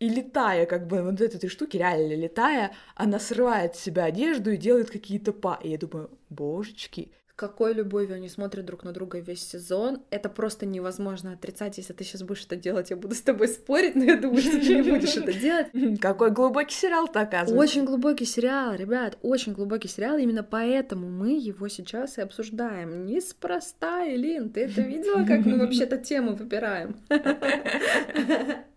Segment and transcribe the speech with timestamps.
[0.00, 4.56] И летая, как бы, вот этой штуки, реально летая, она срывает с себя одежду и
[4.56, 5.58] делает какие-то па.
[5.62, 10.02] И я думаю, божечки, какой любовью они смотрят друг на друга весь сезон.
[10.10, 11.78] Это просто невозможно отрицать.
[11.78, 14.52] Если ты сейчас будешь это делать, я буду с тобой спорить, но я думаю, что
[14.52, 15.66] ты не будешь это делать.
[16.00, 17.56] Какой глубокий сериал-то оказывается.
[17.56, 20.16] Очень глубокий сериал, ребят, очень глубокий сериал.
[20.16, 23.04] Именно поэтому мы его сейчас и обсуждаем.
[23.04, 26.96] Неспроста, Элин, ты это видела, как мы вообще-то тему выбираем?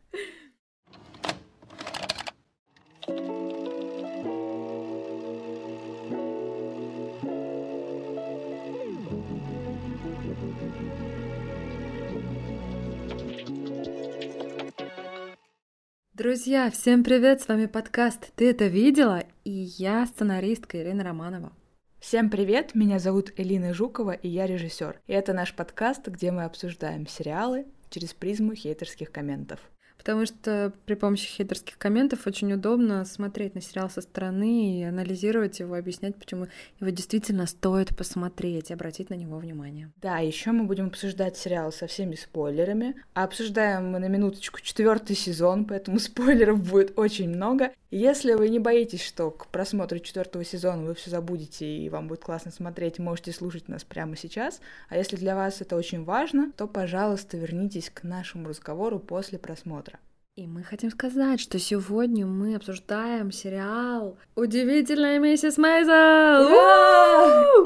[16.18, 17.44] Друзья, всем привет!
[17.44, 21.54] С вами подкаст «Ты это видела?» и я сценаристка Ирина Романова.
[22.00, 22.74] Всем привет!
[22.74, 25.00] Меня зовут Элина Жукова, и я режиссер.
[25.06, 29.60] И это наш подкаст, где мы обсуждаем сериалы через призму хейтерских комментов
[30.08, 35.60] потому что при помощи хейтерских комментов очень удобно смотреть на сериал со стороны и анализировать
[35.60, 36.48] его, объяснять, почему
[36.80, 39.92] его действительно стоит посмотреть и обратить на него внимание.
[40.02, 42.96] Да, еще мы будем обсуждать сериал со всеми спойлерами.
[43.16, 47.74] А обсуждаем мы на минуточку четвертый сезон, поэтому спойлеров будет очень много.
[47.92, 52.22] Если вы не боитесь, что к просмотру четвертого сезона вы все забудете и вам будет
[52.22, 54.62] классно смотреть, можете слушать нас прямо сейчас.
[54.88, 59.97] А если для вас это очень важно, то, пожалуйста, вернитесь к нашему разговору после просмотра.
[60.38, 66.54] И мы хотим сказать, что сегодня мы обсуждаем сериал «Удивительная миссис Мейзел».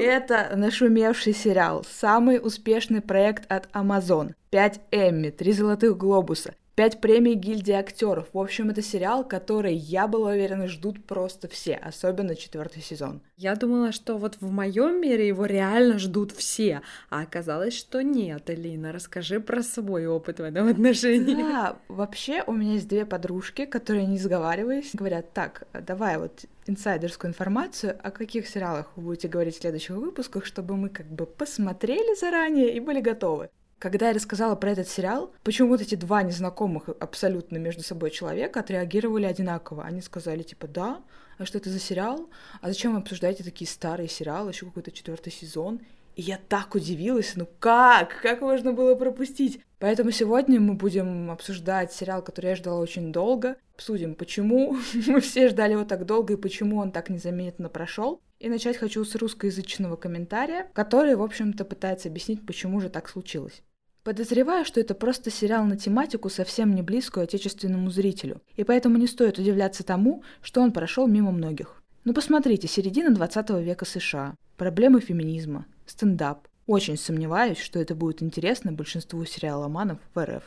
[0.00, 4.32] Это нашумевший сериал, самый успешный проект от Amazon.
[4.48, 8.28] 5 Эмми, 3 золотых глобуса, Пять премий гильдии актеров.
[8.32, 13.20] В общем, это сериал, который, я была уверена, ждут просто все, особенно четвертый сезон.
[13.36, 18.48] Я думала, что вот в моем мире его реально ждут все, а оказалось, что нет.
[18.48, 21.34] Элина, расскажи про свой опыт в этом отношении.
[21.34, 27.30] Да, вообще у меня есть две подружки, которые, не сговариваясь, говорят, так, давай вот инсайдерскую
[27.32, 32.18] информацию, о каких сериалах вы будете говорить в следующих выпусках, чтобы мы как бы посмотрели
[32.18, 33.50] заранее и были готовы.
[33.82, 38.60] Когда я рассказала про этот сериал, почему вот эти два незнакомых абсолютно между собой человека
[38.60, 39.82] отреагировали одинаково.
[39.82, 41.02] Они сказали, типа, да,
[41.36, 42.30] а что это за сериал?
[42.60, 45.80] А зачем вы обсуждаете такие старые сериалы, еще какой-то четвертый сезон?
[46.14, 48.20] И я так удивилась, ну как?
[48.22, 49.60] Как можно было пропустить?
[49.80, 53.56] Поэтому сегодня мы будем обсуждать сериал, который я ждала очень долго.
[53.74, 54.76] Обсудим, почему
[55.08, 58.20] мы все ждали его так долго и почему он так незаметно прошел.
[58.38, 63.64] И начать хочу с русскоязычного комментария, который, в общем-то, пытается объяснить, почему же так случилось.
[64.04, 69.06] Подозреваю, что это просто сериал на тематику, совсем не близкую отечественному зрителю, и поэтому не
[69.06, 71.80] стоит удивляться тому, что он прошел мимо многих.
[72.02, 76.48] Ну посмотрите, середина 20 века США, проблемы феминизма, стендап.
[76.66, 80.42] Очень сомневаюсь, что это будет интересно большинству сериаломанов в РФ.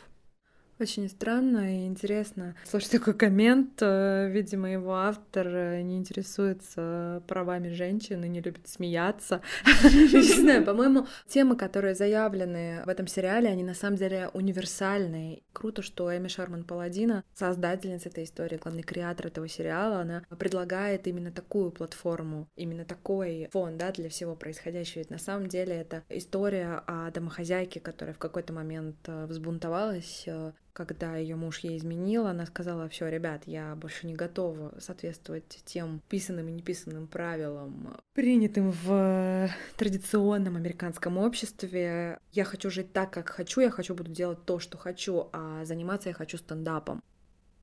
[0.78, 3.80] Очень странно и интересно слушать такой коммент.
[3.80, 9.40] Э, видимо, его автор э, не интересуется правами женщин и не любит смеяться.
[9.84, 15.44] Не знаю, по-моему, темы, которые заявлены в этом сериале, они на самом деле универсальные.
[15.54, 21.32] Круто, что Эми Шарман Паладина, создательница этой истории, главный креатор этого сериала, она предлагает именно
[21.32, 24.98] такую платформу, именно такой фон да, для всего происходящего.
[24.98, 30.28] Ведь на самом деле это история о домохозяйке, которая в какой-то момент э, взбунтовалась,
[30.76, 36.02] когда ее муж ей изменил, она сказала, все, ребят, я больше не готова соответствовать тем
[36.10, 39.48] писанным и неписанным правилам, принятым в
[39.78, 42.18] традиционном американском обществе.
[42.32, 46.10] Я хочу жить так, как хочу, я хочу буду делать то, что хочу, а заниматься
[46.10, 47.02] я хочу стендапом.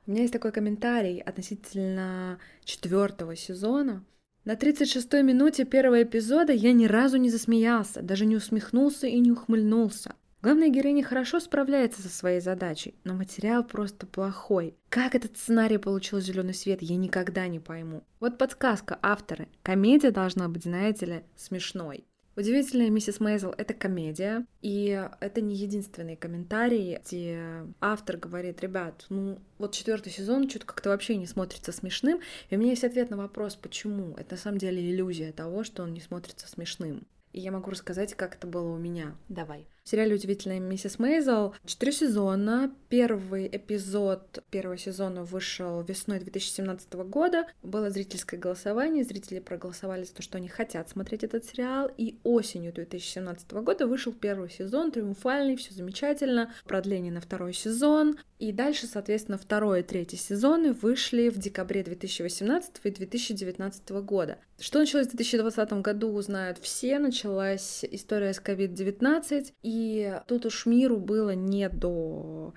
[0.07, 4.03] У меня есть такой комментарий относительно четвертого сезона.
[4.43, 9.31] На 36-й минуте первого эпизода я ни разу не засмеялся, даже не усмехнулся и не
[9.31, 10.15] ухмыльнулся.
[10.43, 14.75] Главная героиня хорошо справляется со своей задачей, но материал просто плохой.
[14.89, 18.03] Как этот сценарий получил зеленый свет, я никогда не пойму.
[18.19, 19.47] Вот подсказка авторы.
[19.61, 22.03] Комедия должна быть, знаете ли, смешной.
[22.35, 29.39] Удивительная миссис Мейзел— это комедия, и это не единственный комментарий, где автор говорит, ребят, ну
[29.59, 32.19] вот четвертый сезон что-то как-то вообще не смотрится смешным,
[32.49, 34.13] и у меня есть ответ на вопрос, почему.
[34.17, 37.07] Это на самом деле иллюзия того, что он не смотрится смешным.
[37.31, 39.15] И я могу рассказать, как это было у меня.
[39.29, 39.67] Давай.
[39.83, 42.73] В сериале «Удивительная миссис Мейзел» четыре сезона.
[42.87, 47.47] Первый эпизод первого сезона вышел весной 2017 года.
[47.63, 51.91] Было зрительское голосование, зрители проголосовали за то, что они хотят смотреть этот сериал.
[51.97, 56.53] И осенью 2017 года вышел первый сезон, триумфальный, все замечательно.
[56.63, 58.17] Продление на второй сезон.
[58.39, 64.37] И дальше, соответственно, второй и третий сезоны вышли в декабре 2018 и 2019 года.
[64.63, 66.97] Что началось в 2020 году, узнают все.
[66.97, 72.53] Началась история с COVID-19, и тут уж миру было не до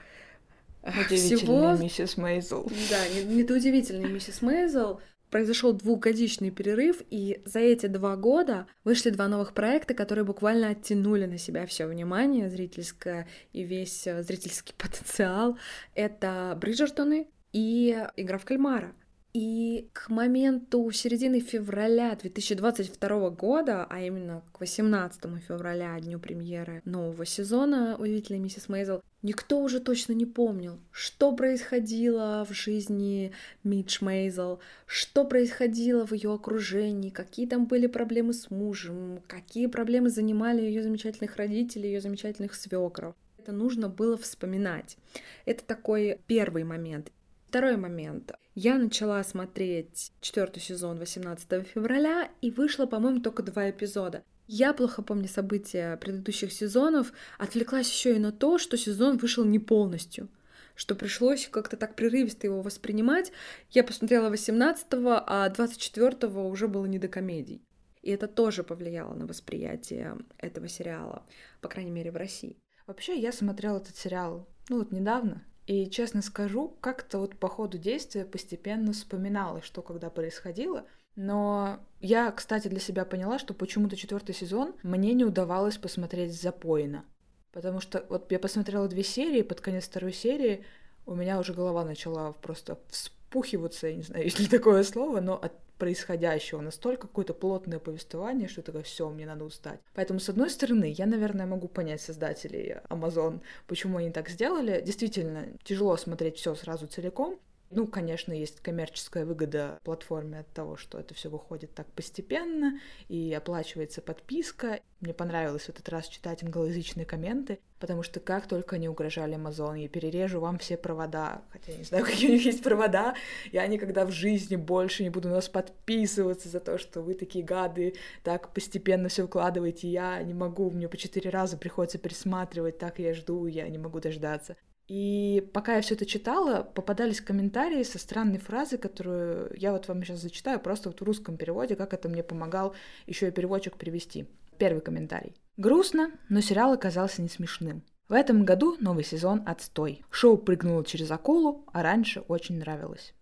[1.08, 1.72] всего...
[1.72, 2.70] миссис Мейзел.
[2.90, 5.00] Да, недоудивительная миссис Мейзел
[5.32, 11.26] произошел двухгодичный перерыв, и за эти два года вышли два новых проекта, которые буквально оттянули
[11.26, 15.58] на себя все внимание зрительское и весь э, зрительский потенциал.
[15.96, 18.94] Это Бриджертоны и Игра в кальмара.
[19.38, 27.26] И к моменту середины февраля 2022 года, а именно к 18 февраля, дню премьеры нового
[27.26, 34.60] сезона «Удивительная миссис Мейзел», никто уже точно не помнил, что происходило в жизни Мидж Мейзел,
[34.86, 40.82] что происходило в ее окружении, какие там были проблемы с мужем, какие проблемы занимали ее
[40.82, 43.14] замечательных родителей, ее замечательных свекров.
[43.36, 44.96] Это нужно было вспоминать.
[45.44, 47.12] Это такой первый момент.
[47.48, 48.32] Второй момент.
[48.54, 54.24] Я начала смотреть четвертый сезон 18 февраля, и вышло, по-моему, только два эпизода.
[54.48, 59.58] Я плохо помню события предыдущих сезонов, отвлеклась еще и на то, что сезон вышел не
[59.58, 60.28] полностью
[60.76, 63.32] что пришлось как-то так прерывисто его воспринимать.
[63.70, 67.62] Я посмотрела 18-го, а 24-го уже было не до комедий.
[68.02, 71.24] И это тоже повлияло на восприятие этого сериала,
[71.62, 72.58] по крайней мере, в России.
[72.86, 77.76] Вообще, я смотрела этот сериал, ну вот недавно, и, честно скажу, как-то вот по ходу
[77.76, 80.84] действия постепенно вспоминала, что когда происходило.
[81.16, 87.04] Но я, кстати, для себя поняла, что почему-то четвертый сезон мне не удавалось посмотреть запойно.
[87.52, 90.64] Потому что вот я посмотрела две серии, под конец второй серии
[91.06, 92.78] у меня уже голова начала просто
[93.26, 98.48] вспухиваться, я не знаю, есть ли такое слово, но от происходящего, настолько какое-то плотное повествование,
[98.48, 99.78] что такое все, мне надо устать.
[99.94, 104.80] Поэтому, с одной стороны, я, наверное, могу понять создателей Amazon, почему они так сделали.
[104.80, 107.38] Действительно, тяжело смотреть все сразу целиком,
[107.70, 112.78] ну, конечно, есть коммерческая выгода платформе от того, что это все выходит так постепенно
[113.08, 114.80] и оплачивается подписка.
[115.00, 119.78] Мне понравилось в этот раз читать англоязычные комменты, потому что как только они угрожали Amazon,
[119.78, 123.14] я перережу вам все провода, хотя я не знаю, какие у них есть провода,
[123.50, 127.44] я никогда в жизни больше не буду на вас подписываться за то, что вы такие
[127.44, 133.00] гады, так постепенно все укладываете, я не могу, мне по четыре раза приходится пересматривать, так
[133.00, 134.56] я жду, я не могу дождаться.
[134.88, 140.02] И пока я все это читала, попадались комментарии со странной фразой, которую я вот вам
[140.04, 142.74] сейчас зачитаю, просто вот в русском переводе, как это мне помогал
[143.06, 144.26] еще и переводчик перевести.
[144.58, 145.34] Первый комментарий.
[145.56, 147.82] Грустно, но сериал оказался не смешным.
[148.08, 150.04] В этом году новый сезон отстой.
[150.10, 153.12] Шоу прыгнуло через акулу, а раньше очень нравилось.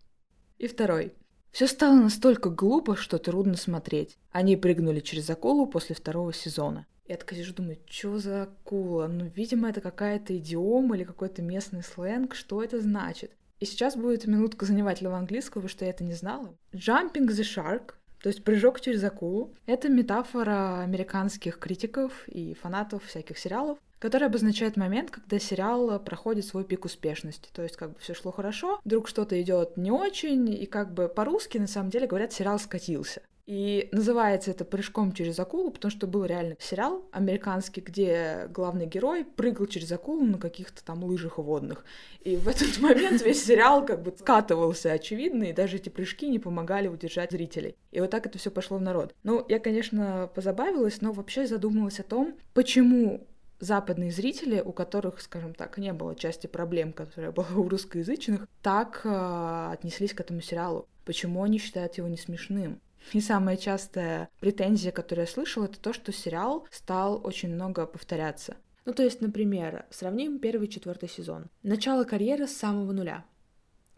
[0.58, 1.14] И второй.
[1.50, 4.18] Все стало настолько глупо, что трудно смотреть.
[4.30, 6.86] Они прыгнули через акулу после второго сезона.
[7.06, 9.08] Я такая сижу, думаю, что за акула?
[9.08, 12.34] Ну, видимо, это какая-то идиома или какой-то местный сленг.
[12.34, 13.32] Что это значит?
[13.60, 16.54] И сейчас будет минутка занимательного английского, потому что я это не знала.
[16.72, 23.38] Jumping the shark, то есть прыжок через акулу, это метафора американских критиков и фанатов всяких
[23.38, 27.50] сериалов, которая обозначает момент, когда сериал проходит свой пик успешности.
[27.52, 31.08] То есть как бы все шло хорошо, вдруг что-то идет не очень, и как бы
[31.08, 33.22] по-русски на самом деле говорят, сериал скатился.
[33.46, 39.24] И называется это «Прыжком через акулу», потому что был реально сериал американский, где главный герой
[39.24, 41.84] прыгал через акулу на каких-то там лыжах водных.
[42.22, 46.38] И в этот момент весь сериал как бы скатывался, очевидно, и даже эти прыжки не
[46.38, 47.76] помогали удержать зрителей.
[47.92, 49.14] И вот так это все пошло в народ.
[49.24, 53.26] Ну, я, конечно, позабавилась, но вообще задумалась о том, почему
[53.60, 59.02] западные зрители, у которых, скажем так, не было части проблем, которая была у русскоязычных, так
[59.04, 60.88] э, отнеслись к этому сериалу.
[61.04, 62.80] Почему они считают его не смешным?
[63.12, 68.56] И самая частая претензия, которую я слышала, это то, что сериал стал очень много повторяться.
[68.84, 71.46] Ну, то есть, например, сравним первый и четвертый сезон.
[71.62, 73.24] Начало карьеры с самого нуля.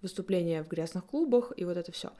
[0.02, 2.12] Выступления в грязных клубах и вот это все.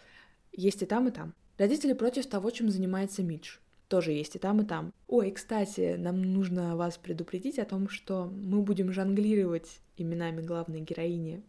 [0.52, 1.34] Есть и там, и там.
[1.58, 3.58] Родители против того, чем занимается Мидж.
[3.88, 4.92] Тоже есть и там, и там.
[5.06, 11.42] Ой, кстати, нам нужно вас предупредить о том, что мы будем жонглировать именами главной героини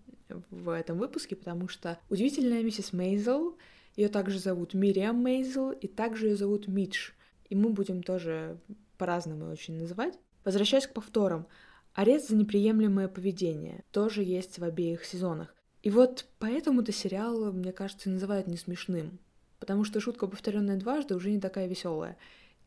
[0.52, 3.58] в этом выпуске, потому что удивительная миссис Мейзел
[3.98, 7.12] ее также зовут Мириам Мейзел, и также ее зовут Мидж.
[7.50, 8.58] И мы будем тоже
[8.98, 10.18] по-разному очень называть.
[10.46, 11.48] Возвращаясь к повторам.
[11.94, 15.54] Арест за неприемлемое поведение тоже есть в обеих сезонах.
[15.82, 19.18] И вот поэтому-то сериал, мне кажется, называют не смешным.
[19.60, 22.18] Потому что шутка, повторенная дважды, уже не такая веселая.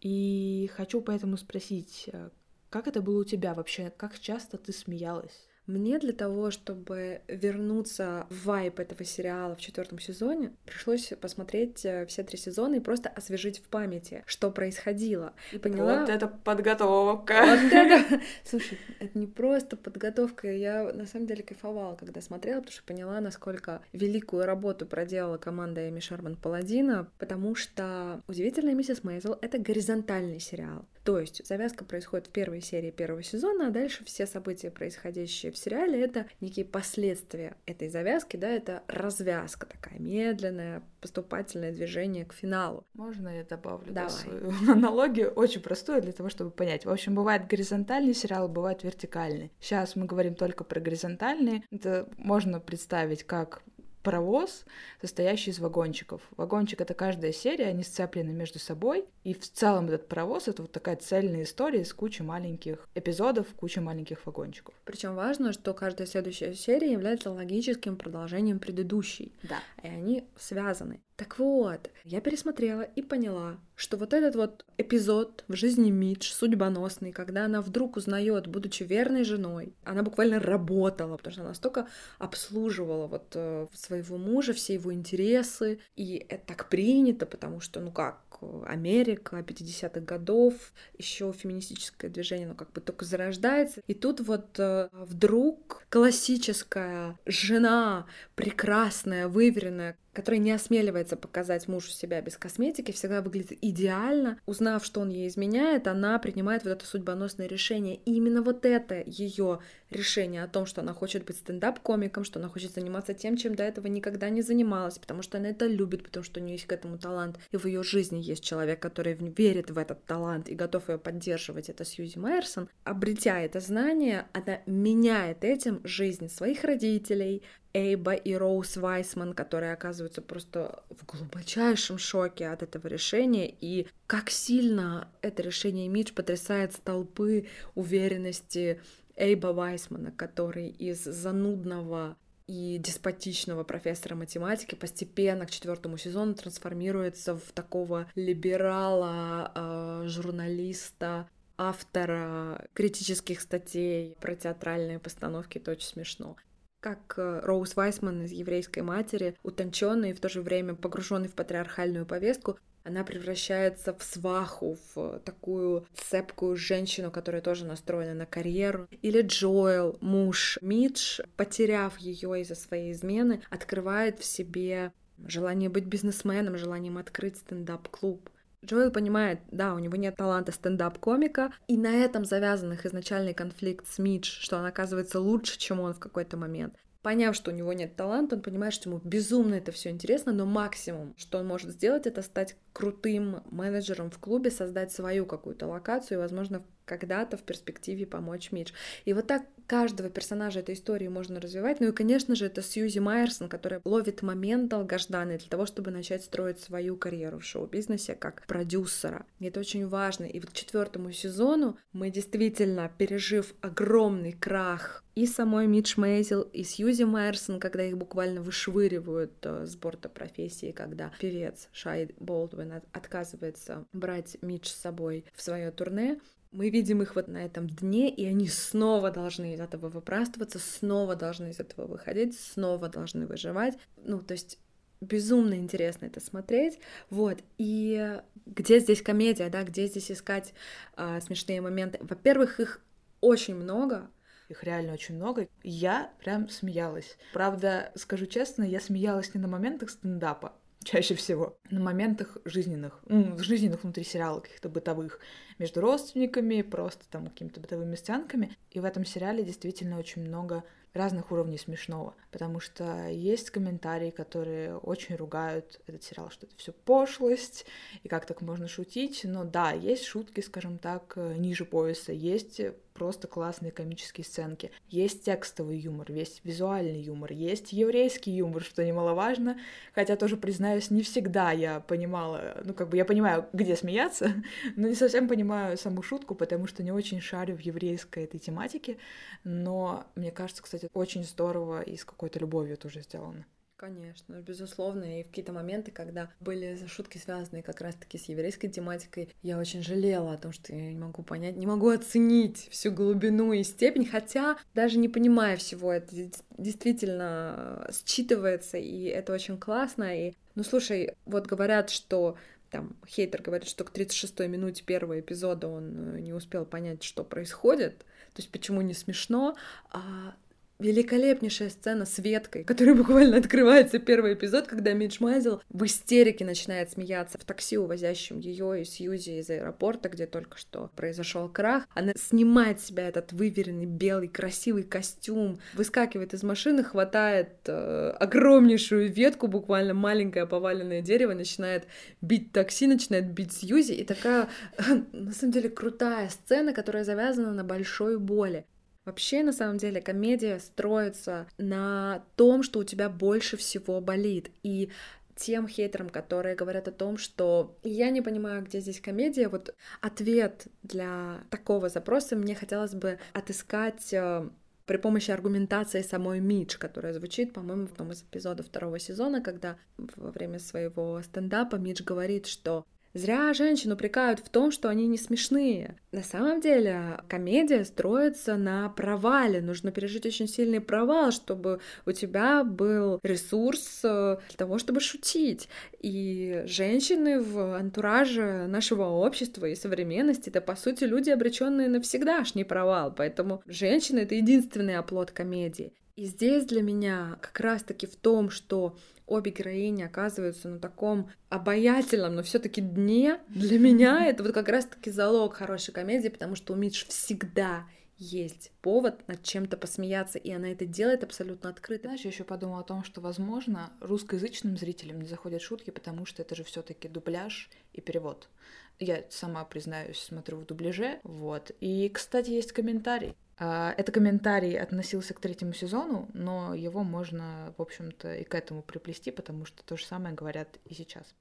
[0.00, 2.30] И хочу поэтому спросить, э,
[2.70, 3.92] как это было у тебя вообще?
[3.96, 5.46] Как часто ты смеялась?
[5.70, 12.06] Мне для того, чтобы вернуться в вайп этого сериала в четвертом сезоне, пришлось посмотреть э,
[12.06, 15.32] все три сезона и просто освежить в памяти, что происходило.
[15.52, 16.00] И поняла...
[16.00, 17.44] Вот это подготовка.
[17.46, 18.20] Вот это...
[18.44, 20.50] Слушай, это не просто подготовка.
[20.50, 25.88] Я на самом деле кайфовала, когда смотрела, потому что поняла, насколько великую работу проделала команда
[25.88, 30.84] Эми Шерман Паладина, потому что «Удивительная миссис Мейзел»— это горизонтальный сериал.
[31.04, 35.56] То есть завязка происходит в первой серии первого сезона, а дальше все события, происходящие в
[35.60, 42.84] сериале, это некие последствия этой завязки, да, это развязка такая медленная, поступательное движение к финалу.
[42.94, 44.10] Можно я добавлю Давай.
[44.10, 46.84] Да, свою аналогию, очень простую для того, чтобы понять.
[46.84, 49.52] В общем, бывает горизонтальный сериал, бывает вертикальный.
[49.60, 51.62] Сейчас мы говорим только про горизонтальные.
[51.70, 53.62] Это можно представить как
[54.02, 54.64] паровоз,
[55.00, 56.22] состоящий из вагончиков.
[56.36, 60.72] Вагончик— это каждая серия, они сцеплены между собой, и в целом этот паровоз— это вот
[60.72, 64.74] такая цельная история с кучей маленьких эпизодов, кучей маленьких вагончиков.
[64.84, 69.32] Причем важно, что каждая следующая серия является логическим продолжением предыдущей.
[69.42, 69.58] Да.
[69.82, 71.00] И они связаны.
[71.20, 77.12] Так вот, я пересмотрела и поняла, что вот этот вот эпизод в жизни Мидж, судьбоносный,
[77.12, 81.86] когда она вдруг узнает, будучи верной женой, она буквально работала, потому что она настолько
[82.18, 87.92] обслуживала вот э, своего мужа, все его интересы, и это так принято, потому что, ну
[87.92, 90.54] как, Америка 50-х годов,
[90.96, 98.06] еще феминистическое движение, ну как бы только зарождается, и тут вот э, вдруг классическая жена,
[98.34, 104.38] прекрасная, выверенная, которая не осмеливается показать мужу себя без косметики, всегда выглядит идеально.
[104.46, 107.96] Узнав, что он ей изменяет, она принимает вот это судьбоносное решение.
[107.96, 112.48] И именно вот это ее решение о том, что она хочет быть стендап-комиком, что она
[112.48, 116.24] хочет заниматься тем, чем до этого никогда не занималась, потому что она это любит, потому
[116.24, 119.70] что у нее есть к этому талант, и в ее жизни есть человек, который верит
[119.70, 122.68] в этот талант и готов ее поддерживать, это Сьюзи Майерсон.
[122.84, 127.42] Обретя это знание, она меняет этим жизнь своих родителей,
[127.72, 134.30] Эйба и Роуз Вайсман, которые оказываются просто в глубочайшем шоке от этого решения, и как
[134.30, 138.80] сильно это решение Мидж потрясает столпы уверенности
[139.20, 147.52] Эйба Вайсмана, который из занудного и деспотичного профессора математики постепенно к четвертому сезону трансформируется в
[147.52, 156.36] такого либерала, э, журналиста, автора критических статей про театральные постановки, это очень смешно.
[156.80, 161.34] Как э, Роуз Вайсман из еврейской матери, утонченный и в то же время погруженный в
[161.34, 168.88] патриархальную повестку, она превращается в сваху, в такую цепкую женщину, которая тоже настроена на карьеру.
[169.02, 174.92] Или Джоэл, муж Мидж, потеряв ее из-за своей измены, открывает в себе
[175.26, 178.30] желание быть бизнесменом, желанием открыть стендап-клуб.
[178.64, 183.86] Джоэл понимает, да, у него нет таланта стендап-комика, и на этом завязан их изначальный конфликт
[183.88, 186.74] с Мидж, что он оказывается лучше, чем он в какой-то момент.
[187.02, 190.44] Поняв, что у него нет таланта, он понимает, что ему безумно это все интересно, но
[190.44, 196.18] максимум, что он может сделать, это стать крутым менеджером в клубе, создать свою какую-то локацию
[196.18, 198.72] и, возможно, когда-то в перспективе помочь Мидж.
[199.04, 201.78] И вот так каждого персонажа этой истории можно развивать.
[201.78, 206.24] Ну и, конечно же, это Сьюзи Майерсон, которая ловит момент долгожданный для того, чтобы начать
[206.24, 209.24] строить свою карьеру в шоу-бизнесе как продюсера.
[209.38, 210.24] И это очень важно.
[210.24, 216.64] И вот к четвертому сезону мы действительно, пережив огромный крах и самой Мидж Мейзел, и
[216.64, 223.86] Сьюзи Майерсон, когда их буквально вышвыривают э, с борта профессии, когда певец Шай Болдуин отказывается
[223.92, 226.20] брать Мидж с собой в свое турне,
[226.52, 231.14] мы видим их вот на этом дне, и они снова должны из этого выпрастываться, снова
[231.14, 233.78] должны из этого выходить, снова должны выживать.
[233.96, 234.58] Ну, то есть
[235.00, 236.78] безумно интересно это смотреть,
[237.08, 240.52] вот, и где здесь комедия, да, где здесь искать
[240.96, 241.98] а, смешные моменты.
[242.02, 242.80] Во-первых, их
[243.20, 244.10] очень много,
[244.48, 245.48] их реально очень много.
[245.62, 247.16] Я прям смеялась.
[247.32, 253.36] Правда, скажу честно, я смеялась не на моментах стендапа, чаще всего, на моментах жизненных, ну,
[253.38, 255.20] жизненных внутри сериала, каких-то бытовых,
[255.58, 258.56] между родственниками, просто там какими-то бытовыми сценками.
[258.70, 264.76] И в этом сериале действительно очень много разных уровней смешного, потому что есть комментарии, которые
[264.76, 267.66] очень ругают этот сериал, что это все пошлость,
[268.02, 272.60] и как так можно шутить, но да, есть шутки, скажем так, ниже пояса, есть
[272.94, 274.70] просто классные комические сценки.
[274.88, 279.58] Есть текстовый юмор, есть визуальный юмор, есть еврейский юмор, что немаловажно.
[279.94, 284.32] Хотя тоже, признаюсь, не всегда я понимала, ну как бы я понимаю, где смеяться,
[284.76, 288.98] но не совсем понимаю саму шутку, потому что не очень шарю в еврейской этой тематике.
[289.44, 293.46] Но мне кажется, кстати, очень здорово и с какой-то любовью тоже сделано.
[293.80, 295.20] Конечно, безусловно.
[295.20, 299.82] И в какие-то моменты, когда были шутки, связанные как раз-таки с еврейской тематикой, я очень
[299.82, 304.04] жалела о том, что я не могу понять, не могу оценить всю глубину и степень,
[304.04, 306.14] хотя даже не понимая всего, это
[306.58, 310.26] действительно считывается, и это очень классно.
[310.28, 312.36] И, ну, слушай, вот говорят, что
[312.70, 317.24] там хейтер говорит, что к 36-й минуте первого эпизода он э, не успел понять, что
[317.24, 319.56] происходит, то есть почему не смешно,
[319.90, 320.34] а
[320.80, 326.90] великолепнейшая сцена с веткой, которая буквально открывается первый эпизод, когда Мидж Майзел в истерике начинает
[326.90, 331.86] смеяться в такси, увозящем ее и Сьюзи из аэропорта, где только что произошел крах.
[331.94, 339.12] Она снимает с себя этот выверенный белый красивый костюм, выскакивает из машины, хватает э, огромнейшую
[339.12, 341.84] ветку, буквально маленькое поваленное дерево, начинает
[342.20, 344.48] бить такси, начинает бить Сьюзи, и такая,
[345.12, 348.64] на самом деле, крутая сцена, которая завязана на большой боли.
[349.04, 354.50] Вообще, на самом деле, комедия строится на том, что у тебя больше всего болит.
[354.62, 354.90] И
[355.36, 360.66] тем хейтерам, которые говорят о том, что я не понимаю, где здесь комедия, вот ответ
[360.82, 364.48] для такого запроса мне хотелось бы отыскать э,
[364.84, 369.78] при помощи аргументации самой Мидж, которая звучит, по-моему, в одном из эпизодов второго сезона, когда
[369.96, 375.18] во время своего стендапа Мидж говорит, что Зря женщин упрекают в том, что они не
[375.18, 375.96] смешные.
[376.12, 379.60] На самом деле комедия строится на провале.
[379.60, 385.68] Нужно пережить очень сильный провал, чтобы у тебя был ресурс э, для того, чтобы шутить.
[386.00, 392.64] И женщины в антураже нашего общества и современности это, по сути, люди, обреченные на всегдашний
[392.64, 393.12] провал.
[393.12, 395.92] Поэтому женщины— это единственный оплот комедии.
[396.20, 398.94] И здесь для меня как раз-таки в том, что
[399.26, 405.10] обе героини оказываются на таком обаятельном, но все-таки дне, для меня это вот как раз-таки
[405.10, 407.86] залог хорошей комедии, потому что у Мидж всегда
[408.18, 412.08] есть повод над чем-то посмеяться, и она это делает абсолютно открыто.
[412.08, 416.42] Знаешь, я еще подумала о том, что, возможно, русскоязычным зрителям не заходят шутки, потому что
[416.42, 418.50] это же все-таки дубляж и перевод.
[418.98, 421.70] Я сама, признаюсь, смотрю в дубляже, вот.
[421.80, 423.34] И, кстати, есть комментарий.
[423.62, 428.82] А, это комментарий относился к третьему сезону, но его можно, в общем-то, и к этому
[428.82, 431.34] приплести, потому что то же самое говорят и сейчас.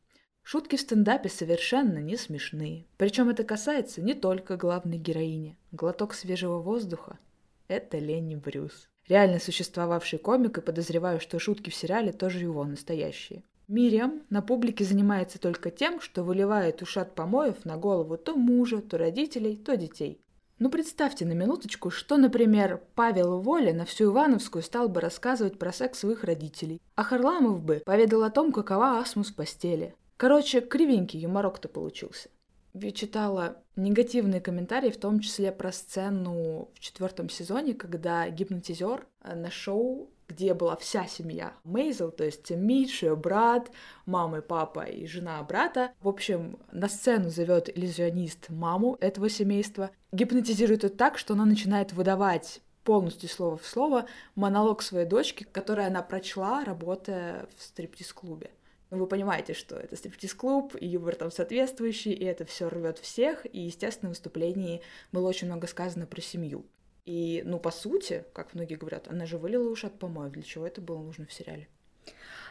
[0.43, 2.85] Шутки в стендапе совершенно не смешные.
[2.97, 5.57] Причем это касается не только главной героини.
[5.71, 7.17] Глоток свежего воздуха—
[7.69, 8.89] это Ленни Брюс.
[9.07, 13.43] Реально существовавший комик, и подозреваю, что шутки в сериале тоже его настоящие.
[13.69, 18.97] Мириам на публике занимается только тем, что выливает ушат помоев на голову то мужа, то
[18.97, 20.19] родителей, то детей.
[20.59, 25.71] Ну представьте на минуточку, что, например, Павел Воля на всю Ивановскую стал бы рассказывать про
[25.71, 29.95] секс своих родителей, а Харламов бы поведал о том, какова асмус в постели.
[30.17, 32.27] Короче, кривенький юморок-то получился.
[32.73, 39.49] Я читала негативные комментарии, в том числе про сцену в четвертом сезоне, когда гипнотизер на
[39.49, 43.71] шоу где была вся семья Мейзел, то есть Митч, ее брат,
[44.05, 45.91] мама и папа и жена брата.
[46.01, 51.91] В общем, на сцену зовет иллюзионист маму этого семейства, гипнотизирует ее так, что она начинает
[51.93, 58.51] выдавать полностью слово в слово монолог своей дочки, который она прочла, работая в стриптиз-клубе.
[58.91, 63.45] Ну, вы понимаете, что это стриптиз-клуб, и юмор там соответствующий, и это все рвет всех,
[63.45, 66.65] и, естественно, в выступлении было очень много сказано про семью.
[67.09, 70.31] И, ну, по сути, как многие говорят, она же вылила уши от помоев.
[70.31, 71.67] Для чего это было нужно в сериале?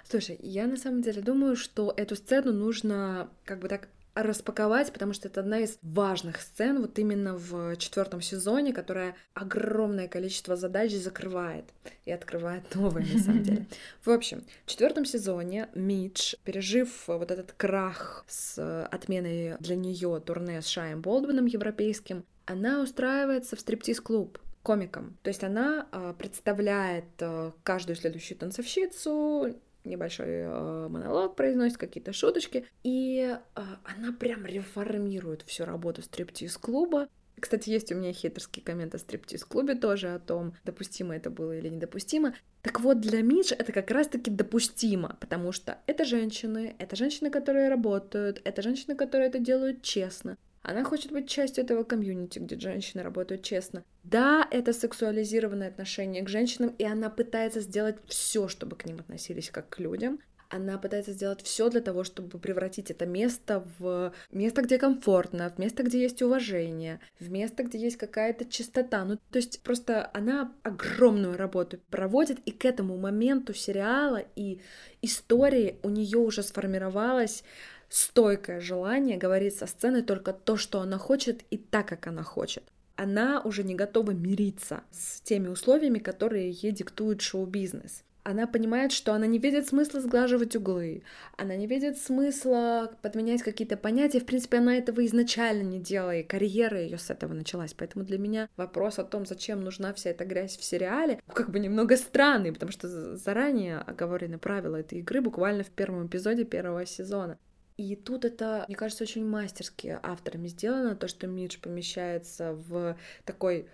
[0.03, 5.12] Слушай, я на самом деле думаю, что эту сцену нужно как бы так распаковать, потому
[5.12, 10.90] что это одна из важных сцен вот именно в четвертом сезоне, которая огромное количество задач
[10.92, 11.66] закрывает
[12.05, 13.66] и открывает новые, на самом деле.
[14.05, 20.62] В общем, в четвертом сезоне Мидж, пережив вот этот крах с отменой для нее турне
[20.62, 25.16] с Шаем Болдвином европейским, она устраивается в стриптиз-клуб комиком.
[25.22, 32.66] То есть она э, представляет э, каждую следующую танцовщицу, небольшой э, монолог произносит, какие-то шуточки,
[32.85, 37.09] и э, она прям реформирует всю работу стриптиз-клуба.
[37.40, 41.70] Кстати, есть у меня хитрский коммент о стриптиз-клубе тоже, о том, допустимо это было или
[41.70, 42.35] недопустимо.
[42.61, 47.70] Так вот, для Мидж это как раз-таки допустимо, потому что это женщины, это женщины, которые
[47.70, 50.37] работают, это женщины, которые это делают честно.
[50.62, 53.85] Она хочет быть частью этого комьюнити, где женщины работают честно.
[54.05, 59.51] Да, это сексуализированное отношение к женщинам, и она пытается сделать все, чтобы к ним относились
[59.51, 60.18] как к людям.
[60.51, 65.59] Она пытается сделать все для того, чтобы превратить это место в место, где комфортно, в
[65.59, 69.05] место, где есть уважение, в место, где есть какая-то чистота.
[69.05, 74.61] Ну, то есть просто она огромную работу проводит, и к этому моменту сериала и
[75.03, 77.44] истории у нее уже сформировалась
[77.88, 82.64] стойкое желание говорить со сцены только то, что она хочет и так, как она хочет.
[82.96, 88.03] Она уже не готова мириться с теми условиями, которые ей диктует шоу-бизнес.
[88.24, 91.03] Она понимает, что она не видит смысла сглаживать углы,
[91.38, 94.20] она не видит смысла подменять какие-то понятия.
[94.20, 97.72] В принципе, она этого изначально не делала, и карьера ее с этого началась.
[97.72, 101.59] Поэтому для меня вопрос о том, зачем нужна вся эта грязь в сериале, как бы
[101.59, 107.38] немного странный, потому что заранее оговорены правила этой игры буквально в первом эпизоде первого сезона.
[107.78, 113.68] И тут это, мне кажется, очень мастерски авторами сделано, то, что Мидж помещается в такой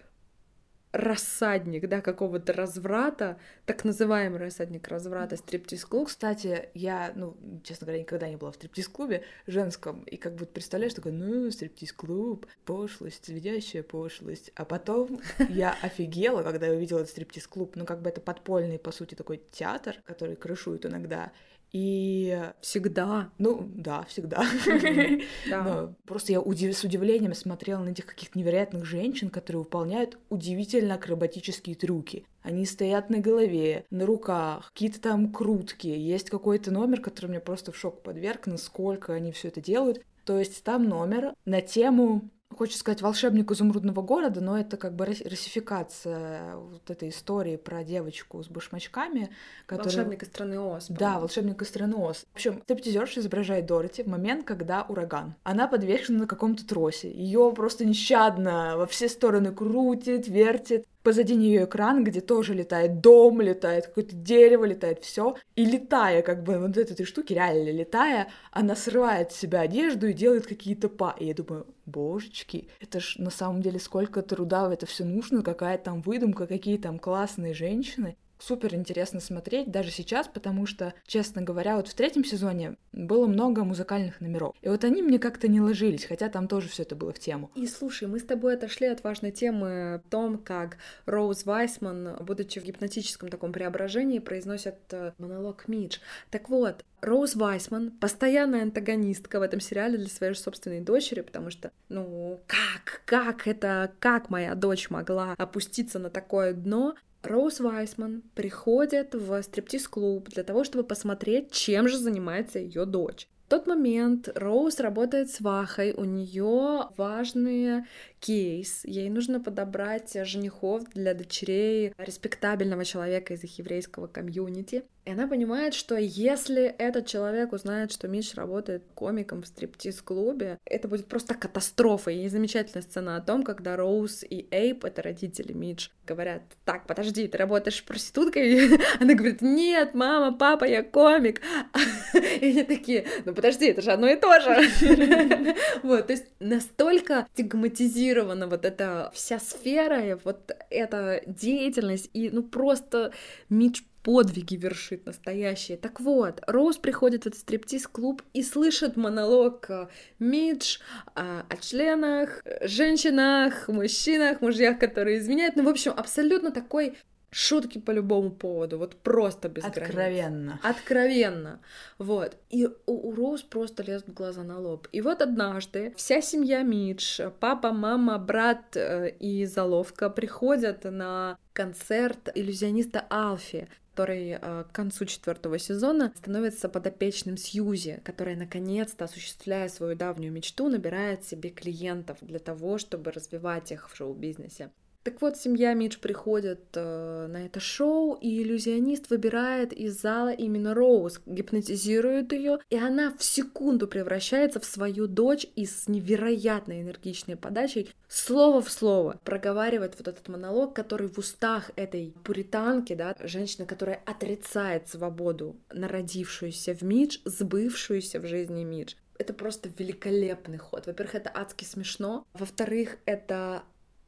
[0.94, 6.06] рассадник, да, какого-то разврата, так называемый рассадник разврата, стриптиз-клуб.
[6.06, 10.94] Кстати, я, ну, честно говоря, никогда не была в стриптиз-клубе женском, и как бы представляешь,
[10.94, 14.52] такой, ну, стриптиз-клуб, пошлость, видящая пошлость.
[14.54, 18.92] А потом я офигела, когда я увидела этот стриптиз-клуб, ну, как бы это подпольный, по
[18.92, 21.32] сути, такой театр, который крышует иногда,
[21.74, 23.30] и всегда.
[23.38, 24.46] Ну, да, всегда.
[25.50, 25.92] Да.
[26.06, 26.76] просто я удив...
[26.76, 32.24] с удивлением смотрела на этих каких-то невероятных женщин, которые выполняют удивительно акробатические трюки.
[32.42, 35.88] Они стоят на голове, на руках, какие-то там крутки.
[35.88, 40.00] Есть какой-то номер, который меня просто в шок подверг, насколько они все это делают.
[40.24, 45.04] То есть там номер на тему хочется сказать волшебник изумрудного города, но это как бы
[45.06, 49.30] расификация вот этой истории про девочку с башмачками.
[49.66, 49.94] Которая...
[49.94, 50.86] Волшебник из страны Оз.
[50.88, 52.26] Да, волшебник из страны Оз.
[52.32, 55.34] В общем, стриптизерша изображает Дороти в момент, когда ураган.
[55.42, 57.10] Она подвешена на каком-то тросе.
[57.10, 63.40] Ее просто нещадно во все стороны крутит, вертит позади нее экран, где тоже летает дом,
[63.40, 65.36] летает какое-то дерево, летает все.
[65.54, 70.14] И летая, как бы, вот этой штуки, реально летая, она срывает с себя одежду и
[70.14, 71.14] делает какие-то па.
[71.20, 75.42] И я думаю, божечки, это ж на самом деле сколько труда в это все нужно,
[75.42, 81.42] какая там выдумка, какие там классные женщины супер интересно смотреть даже сейчас, потому что, честно
[81.42, 84.54] говоря, вот в третьем сезоне было много музыкальных номеров.
[84.62, 87.50] И вот они мне как-то не ложились, хотя там тоже все это было в тему.
[87.54, 92.58] И слушай, мы с тобой отошли от важной темы о том, как Роуз Вайсман, будучи
[92.58, 95.98] в гипнотическом таком преображении, произносит э, монолог Мидж.
[96.30, 101.50] Так вот, Роуз Вайсман постоянная антагонистка в этом сериале для своей же собственной дочери, потому
[101.50, 106.94] что, ну, как, как это, как моя дочь могла опуститься на такое дно?
[107.26, 113.28] Роуз Вайсман приходит в стриптиз-клуб для того, чтобы посмотреть, чем же занимается ее дочь.
[113.46, 117.86] В тот момент Роуз работает с Вахой, у нее важные
[118.18, 124.84] кейс, ей нужно подобрать женихов для дочерей респектабельного человека из их еврейского комьюнити.
[125.04, 130.88] И она понимает, что если этот человек узнает, что Миш работает комиком в стриптиз-клубе, это
[130.88, 132.10] будет просто катастрофа.
[132.10, 137.26] И замечательная сцена о том, когда Роуз и Эйп, это родители Мидж, говорят, так, подожди,
[137.28, 138.76] ты работаешь проституткой?
[139.00, 141.40] Она говорит, нет, мама, папа, я комик.
[142.40, 145.54] И они такие, ну подожди, это же одно и то же.
[145.82, 152.42] Вот, то есть настолько стигматизируют зафиксирована вот эта вся сфера, вот эта деятельность, и ну
[152.42, 153.12] просто
[153.48, 155.76] Мидж подвиги вершит настоящие.
[155.76, 159.88] Так вот, Роуз приходит в этот стриптиз-клуб и слышит монолог э,
[160.18, 160.78] Мидж
[161.14, 165.56] о, о членах, женщинах, мужчинах, мужьях, которые изменяют.
[165.56, 166.96] Ну, в общем, абсолютно такой
[167.30, 170.60] шутки по любому поводу, вот просто без Откровенно.
[170.62, 170.76] Границ.
[170.76, 171.60] Откровенно.
[171.98, 172.36] Вот.
[172.50, 174.86] И у, у Роуз просто лезут глаза на лоб.
[174.92, 182.28] И вот однажды вся семья Мидж, папа, мама, брат э, и Заловка приходят на концерт
[182.34, 189.94] иллюзиониста Алфи, который э, к концу четвертого сезона становится подопечным Сьюзи, которая наконец-то, осуществляя свою
[189.94, 194.70] давнюю мечту, набирает себе клиентов для того, чтобы развивать их в шоу-бизнесе.
[195.04, 200.72] Так вот, семья Мидж приходит э, на это шоу, и иллюзионист выбирает из зала именно
[200.72, 207.36] Роуз, гипнотизирует ее, и она в секунду превращается в свою дочь и с невероятной энергичной
[207.36, 213.66] подачей слово в слово проговаривает вот этот монолог, который в устах этой пуританки, да, женщины,
[213.66, 218.94] которая отрицает свободу, народившуюся в Мидж, сбывшуюся в жизни Мидж.
[219.18, 220.86] Это просто великолепный ход.
[220.86, 222.26] Во-первых, это адски смешно.
[222.32, 223.62] Во-вторых, это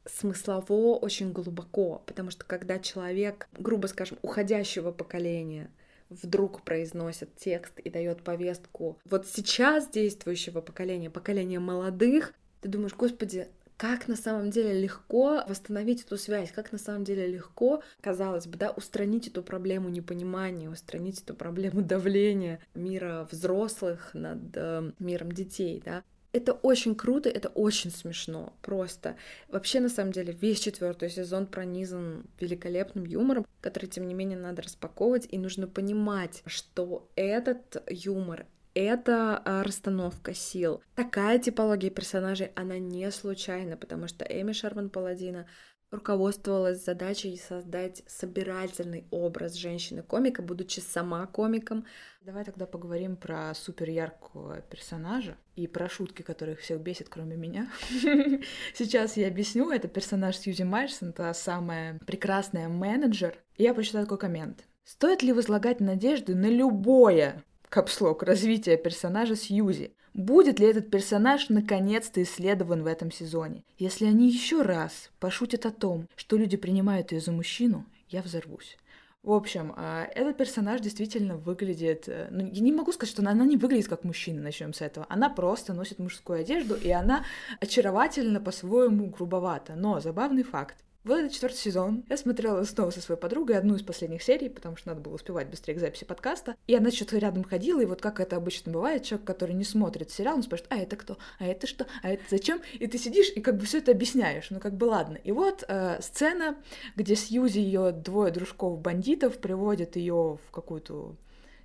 [0.07, 5.69] смыслово очень глубоко, потому что когда человек, грубо скажем, уходящего поколения,
[6.09, 13.49] вдруг произносит текст и дает повестку вот сейчас действующего поколения, поколения молодых, ты думаешь, господи,
[13.77, 18.57] как на самом деле легко восстановить эту связь, как на самом деле легко, казалось бы,
[18.57, 25.81] да, устранить эту проблему непонимания, устранить эту проблему давления мира взрослых над э, миром детей,
[25.85, 26.03] да.
[26.33, 29.15] Это очень круто, это очень смешно, просто.
[29.47, 34.61] Вообще, на самом деле, весь четвертый сезон пронизан великолепным юмором, который, тем не менее, надо
[34.61, 38.45] распаковывать, и нужно понимать, что этот юмор
[38.79, 40.83] это а, расстановка сил.
[40.93, 45.47] Такая типология персонажей, она не случайна, потому что Эми Шарман Паладина
[45.91, 51.85] руководствовалась задачей создать собирательный образ женщины-комика, будучи сама комиком.
[52.21, 57.71] Давай тогда поговорим про супер яркого персонажа и про шутки, которых всех бесит, кроме меня.
[58.73, 59.71] Сейчас я объясню.
[59.71, 63.37] Это персонаж Сьюзи Майерсон, та самая прекрасная менеджер.
[63.57, 64.65] Я прочитаю такой коммент.
[64.83, 69.93] Стоит ли возлагать надежды на любое капслок развития персонажа Сьюзи?
[70.13, 73.63] Будет ли этот персонаж наконец-то исследован в этом сезоне?
[73.77, 78.77] Если они еще раз пошутят о том, что люди принимают ее за мужчину, я взорвусь.
[79.23, 82.07] В общем, а, этот персонаж действительно выглядит...
[82.07, 84.79] Э, ну, я не могу сказать, что она, она не выглядит как мужчина, начнем с
[84.79, 85.05] этого.
[85.09, 87.25] Она просто носит мужскую одежду, и она
[87.59, 89.75] очаровательно по-своему грубовата.
[89.75, 90.77] Но забавный факт.
[91.07, 92.03] Вот четвертый сезон.
[92.09, 95.47] Я смотрела снова со своей подругой одну из последних серий, потому что надо было успевать
[95.47, 96.57] быстрее к записи подкаста.
[96.67, 100.11] И она что-то рядом ходила, и вот как это обычно бывает, человек, который не смотрит
[100.11, 101.17] сериал, он спрашивает, а это кто?
[101.39, 101.87] А это что?
[102.03, 102.61] А это зачем?
[102.73, 104.49] И ты сидишь и как бы все это объясняешь.
[104.49, 105.17] Ну как бы ладно.
[105.23, 106.57] И вот э, сцена,
[106.97, 111.15] где Сьюзи ее двое дружков-бандитов приводят ее в какую-то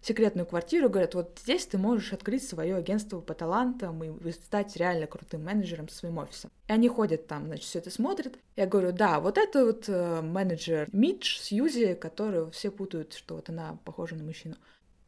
[0.02, 5.06] секретную квартиру, говорят, вот здесь ты можешь открыть свое агентство по талантам и стать реально
[5.06, 6.50] крутым менеджером со своим офисом.
[6.68, 8.34] И они ходят там, значит, все это смотрят.
[8.56, 13.48] Я говорю, да, вот это вот э, менеджер Мидж Сьюзи, которую все путают, что вот
[13.48, 14.56] она похожа на мужчину.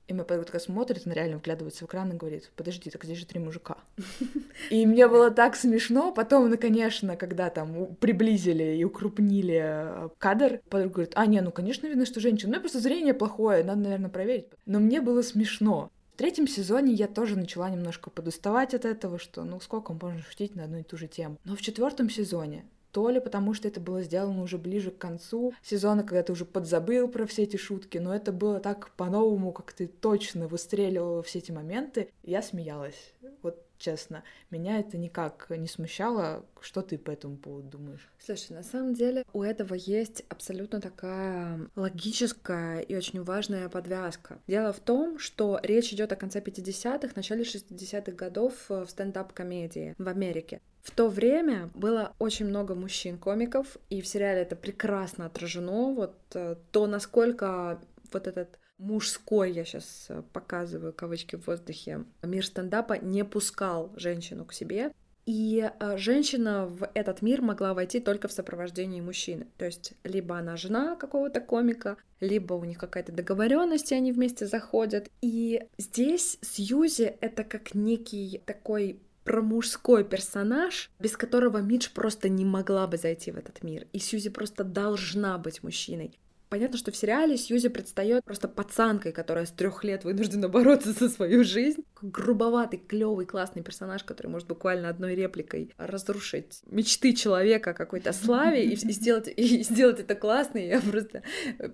[0.06, 3.18] И моя подруга такая смотрит, она реально вглядывается в экран и говорит, подожди, так здесь
[3.18, 3.78] же три мужика.
[4.70, 6.12] И мне было так смешно.
[6.12, 11.50] Потом, ну, конечно, когда там приблизили и укрупнили э, кадр, подруга говорит, а, не, ну,
[11.52, 12.54] конечно, видно, что женщина.
[12.54, 14.46] Ну, просто зрение плохое, надо, наверное, проверить.
[14.66, 15.90] Но мне было смешно.
[16.14, 20.54] В третьем сезоне я тоже начала немножко подуставать от этого, что ну сколько можно шутить
[20.54, 21.38] на одну и ту же тему.
[21.44, 25.52] Но в четвертом сезоне то ли потому, что это было сделано уже ближе к концу
[25.64, 29.72] сезона, когда ты уже подзабыл про все эти шутки, но это было так по-новому, как
[29.72, 32.08] ты точно выстреливала все эти моменты.
[32.22, 34.22] Я смеялась, вот честно.
[34.50, 36.44] Меня это никак не смущало.
[36.60, 38.08] Что ты по этому поводу думаешь?
[38.18, 44.38] Слушай, на самом деле у этого есть абсолютно такая логическая и очень важная подвязка.
[44.46, 50.08] Дело в том, что речь идет о конце 50-х, начале 60-х годов в стендап-комедии в
[50.08, 50.60] Америке.
[50.82, 56.56] В то время было очень много мужчин-комиков, и в сериале это прекрасно отражено, вот э,
[56.72, 57.80] то, насколько
[58.12, 64.44] вот этот мужской, я сейчас э, показываю кавычки в воздухе, мир стендапа не пускал женщину
[64.44, 64.92] к себе.
[65.26, 69.46] И э, женщина в этот мир могла войти только в сопровождении мужчины.
[69.56, 74.46] То есть либо она жена какого-то комика, либо у них какая-то договоренность, и они вместе
[74.46, 75.08] заходят.
[75.22, 82.44] И здесь Сьюзи это как некий такой про мужской персонаж, без которого Мидж просто не
[82.44, 83.86] могла бы зайти в этот мир.
[83.94, 86.18] И Сьюзи просто должна быть мужчиной.
[86.54, 91.08] Понятно, что в сериале Сьюзи предстает просто пацанкой, которая с трех лет вынуждена бороться за
[91.08, 91.84] свою жизнь.
[92.00, 98.66] Грубоватый, клевый, классный персонаж, который может буквально одной репликой разрушить мечты человека о какой-то славе
[98.66, 100.58] и, сделать, и сделать это классно.
[100.58, 101.24] И я просто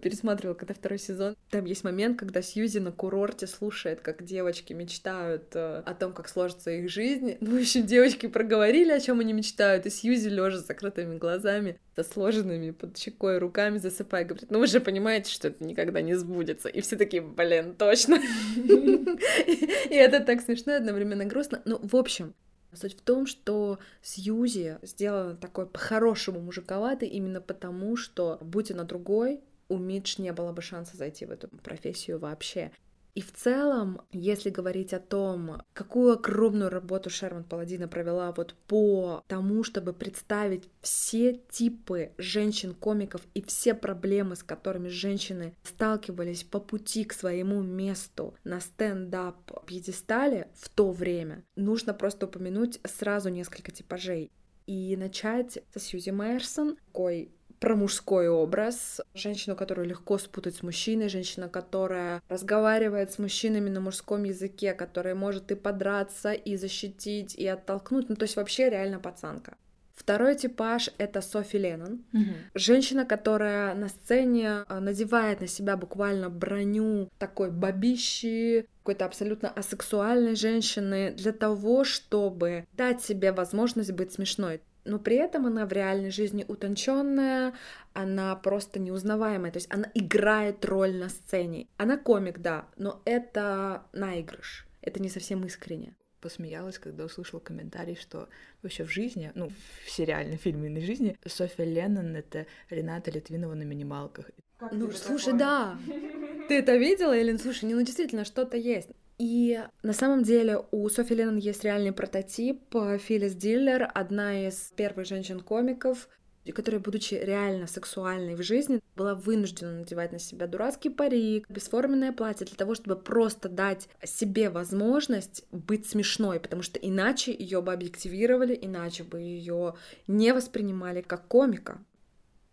[0.00, 1.36] пересматривала когда второй сезон.
[1.50, 6.26] Там есть момент, когда Сьюзи на курорте слушает, как девочки мечтают э, о том, как
[6.26, 7.36] сложится их жизнь.
[7.40, 11.78] Ну, в общем, девочки проговорили, о чем они мечтают, и Сьюзи лежа с закрытыми глазами
[12.02, 16.14] со сложенными под щекой руками засыпая, говорит, ну вы же понимаете, что это никогда не
[16.14, 16.68] сбудется.
[16.68, 18.18] И все такие, блин, точно.
[18.56, 21.62] И это так смешно, одновременно грустно.
[21.64, 22.34] Ну, в общем,
[22.72, 29.40] Суть в том, что Сьюзи сделана такой по-хорошему мужиковатой именно потому, что, будь она другой,
[29.68, 32.70] у Мидж не было бы шанса зайти в эту профессию вообще.
[33.14, 39.24] И в целом, если говорить о том, какую огромную работу Шерман Паладина провела вот по
[39.26, 47.04] тому, чтобы представить все типы женщин-комиков и все проблемы, с которыми женщины сталкивались по пути
[47.04, 54.30] к своему месту на стендап-пьедестале в то время, нужно просто упомянуть сразу несколько типажей.
[54.66, 61.08] И начать со Сьюзи Майерсон, такой про мужской образ, женщину, которую легко спутать с мужчиной,
[61.08, 67.46] женщина, которая разговаривает с мужчинами на мужском языке, которая может и подраться, и защитить, и
[67.46, 69.56] оттолкнуть, ну то есть вообще реально пацанка.
[69.94, 72.02] Второй типаж— это Софи Леннон.
[72.14, 72.32] Угу.
[72.54, 80.36] Женщина, которая на сцене а, надевает на себя буквально броню такой бабищи, какой-то абсолютно асексуальной
[80.36, 86.10] женщины для того, чтобы дать себе возможность быть смешной но при этом она в реальной
[86.10, 87.54] жизни утонченная,
[87.92, 91.68] она просто неузнаваемая, то есть она играет роль на сцене.
[91.76, 98.28] Она комик, да, но это наигрыш, это не совсем искренне посмеялась, когда услышала комментарий, что
[98.62, 99.50] вообще в жизни, ну,
[99.86, 104.30] в сериальной фильме жизни, Софья Леннон— это Рената Литвинова на минималках.
[104.58, 105.38] Как ну, слушай, такое?
[105.38, 105.78] да.
[106.48, 107.38] Ты это видела, Эллен?
[107.38, 108.90] Слушай, ну, действительно, что-то есть.
[109.20, 112.74] И на самом деле у Софи Леннон есть реальный прототип.
[113.00, 116.08] Филлис Диллер, одна из первых женщин-комиков,
[116.54, 122.46] которая, будучи реально сексуальной в жизни, была вынуждена надевать на себя дурацкий парик, бесформенное платье
[122.46, 128.58] для того, чтобы просто дать себе возможность быть смешной, потому что иначе ее бы объективировали,
[128.58, 129.74] иначе бы ее
[130.06, 131.84] не воспринимали как комика.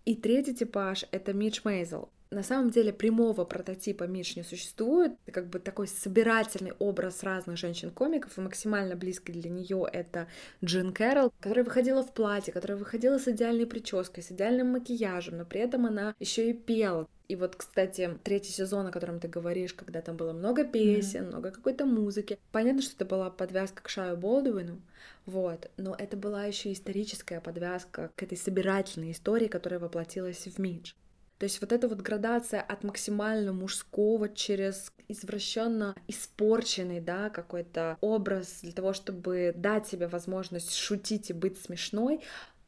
[0.03, 2.09] И третий типаж— это Мидж Мейзел.
[2.29, 5.13] На самом деле прямого прототипа Миш не существует.
[5.25, 10.27] Это как бы такой собирательный образ разных женщин-комиков, и максимально близкий для нее это
[10.63, 15.45] Джин Кэрролл, которая выходила в платье, которая выходила с идеальной прической, с идеальным макияжем, но
[15.45, 17.07] при этом она еще и пела.
[17.27, 21.27] И вот, кстати, третий сезон, о котором ты говоришь, когда там было много песен, mm-hmm.
[21.27, 22.39] много какой-то музыки.
[22.53, 24.81] Понятно, что это была подвязка к Шаю Болдуину,
[25.25, 30.93] вот, но это была еще историческая подвязка к этой собирательной истории, которая воплотилась в Мидж.
[31.39, 38.59] То есть вот эта вот градация от максимально мужского через извращенно испорченный, да, какой-то образ
[38.61, 42.21] для того, чтобы дать себе возможность шутить и быть смешной,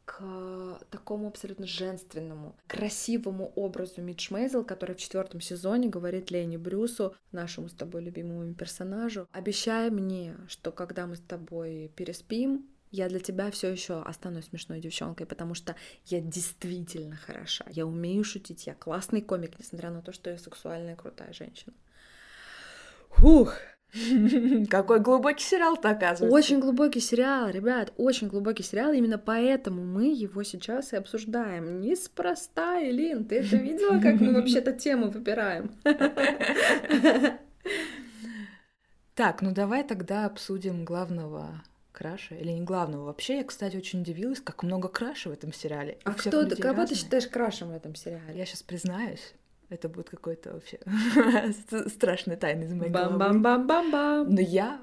[0.06, 7.16] к такому абсолютно женственному, красивому образу Мидж Мейзел, который в четвертом сезоне говорит Ленни Брюсу,
[7.32, 13.20] нашему с тобой любимому персонажу, обещай мне, что когда мы с тобой переспим, я для
[13.20, 15.76] тебя все еще останусь смешной девчонкой, потому что
[16.06, 17.66] я действительно хороша.
[17.70, 21.74] Я умею шутить, я классный комик, несмотря на то, что я сексуальная крутая женщина.
[23.10, 23.56] Фух,
[24.70, 26.36] Какой глубокий сериал-то оказывается.
[26.36, 28.94] Очень глубокий сериал, ребят, очень глубокий сериал.
[28.94, 31.82] Именно поэтому мы его сейчас и обсуждаем.
[31.82, 35.72] Неспроста, Элин, ты это видела, как мы вообще-то тему выбираем?
[39.16, 41.62] Так, ну давай тогда обсудим главного
[42.00, 43.06] краша, или не главного.
[43.06, 45.98] Вообще, я, кстати, очень удивилась, как много краша в этом сериале.
[46.06, 48.38] А кто, кого ты считаешь крашем в этом сериале?
[48.38, 49.34] Я сейчас признаюсь.
[49.68, 50.80] Это будет какой-то вообще
[51.90, 53.18] страшный тайны из моей головы.
[53.18, 54.34] Бам-бам-бам-бам-бам.
[54.34, 54.82] Но я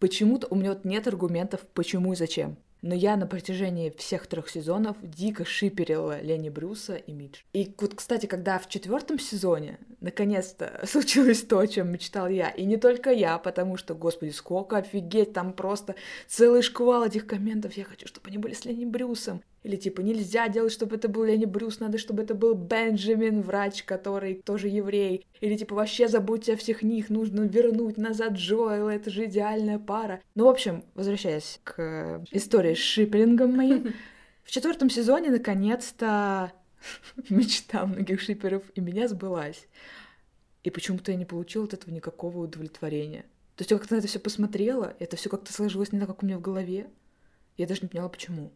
[0.00, 0.48] почему-то...
[0.50, 4.98] У меня вот нет аргументов, почему и зачем но я на протяжении всех трех сезонов
[5.00, 7.38] дико шиперила Лени Брюса и Мидж.
[7.54, 12.66] И вот, кстати, когда в четвертом сезоне наконец-то случилось то, о чем мечтал я, и
[12.66, 15.94] не только я, потому что, господи, сколько офигеть, там просто
[16.28, 19.42] целый шквал этих комментов, я хочу, чтобы они были с Лени Брюсом.
[19.64, 23.82] Или типа нельзя делать, чтобы это был Лени Брюс, надо, чтобы это был Бенджамин, врач,
[23.82, 25.26] который тоже еврей.
[25.40, 30.20] Или типа вообще забудьте о всех них, нужно вернуть назад Джоэла, это же идеальная пара.
[30.34, 33.94] Ну, в общем, возвращаясь к истории с шиперингом моим,
[34.44, 36.52] в четвертом сезоне наконец-то
[37.30, 39.66] мечта многих шиперов и меня сбылась.
[40.62, 43.22] И почему-то я не получила от этого никакого удовлетворения.
[43.56, 46.22] То есть я как-то на это все посмотрела, это все как-то сложилось не так, как
[46.22, 46.86] у меня в голове.
[47.56, 48.52] Я даже не поняла, почему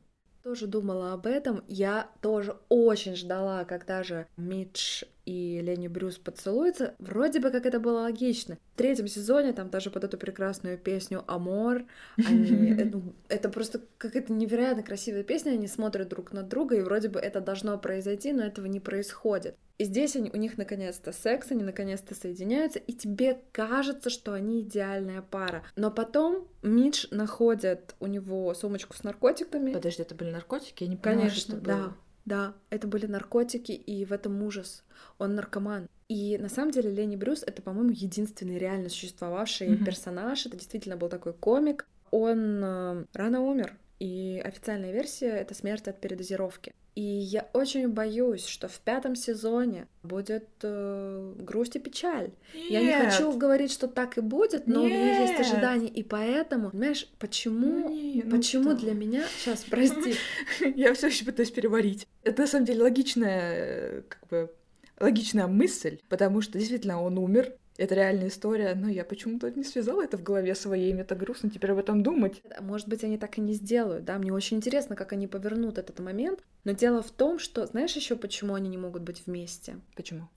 [0.48, 1.62] тоже думала об этом.
[1.68, 6.94] Я тоже очень ждала, когда же Митч и Ленни Брюс поцелуются.
[6.98, 8.56] Вроде бы как это было логично.
[8.72, 11.84] В третьем сезоне там даже под эту прекрасную песню «Амор»
[12.16, 12.72] они...
[12.88, 17.20] Ну, это просто какая-то невероятно красивая песня, они смотрят друг на друга, и вроде бы
[17.20, 19.54] это должно произойти, но этого не происходит.
[19.78, 24.60] И здесь они, у них наконец-то секс, они наконец-то соединяются, и тебе кажется, что они
[24.60, 25.62] идеальная пара.
[25.76, 29.72] Но потом Мидж находит у него сумочку с наркотиками.
[29.72, 30.82] Подожди, это были наркотики?
[30.82, 31.76] Я не поняла, Конечно, что да.
[31.76, 31.96] было.
[32.24, 34.84] Да, это были наркотики, и в этом ужас.
[35.16, 35.88] Он наркоман.
[36.08, 39.84] И на самом деле Лени Брюс это, по-моему, единственный реально существовавший mm-hmm.
[39.84, 40.44] персонаж.
[40.44, 41.86] Это действительно был такой комик.
[42.10, 46.74] Он э, рано умер, и официальная версия— это смерть от передозировки.
[46.98, 52.32] И я очень боюсь, что в пятом сезоне будет э, грусть и печаль.
[52.52, 52.70] Нет.
[52.70, 54.90] Я не хочу говорить, что так и будет, но Нет.
[54.90, 58.80] у меня есть ожидания, и поэтому, понимаешь, почему, Нет, ну почему что?
[58.80, 60.16] для меня, сейчас, прости,
[60.74, 62.08] я все еще пытаюсь переварить.
[62.24, 64.50] Это на самом деле логичная, э, как бы
[64.98, 70.02] логичная мысль, потому что действительно он умер, это реальная история, но я почему-то не связала
[70.02, 72.42] это в голове своей, мне так грустно теперь об этом думать.
[72.60, 76.00] Может быть, они так и не сделают, да, мне очень интересно, как они повернут этот
[76.00, 79.80] момент, но дело в том, что, знаешь еще, почему они не могут быть вместе?
[79.94, 80.28] Почему?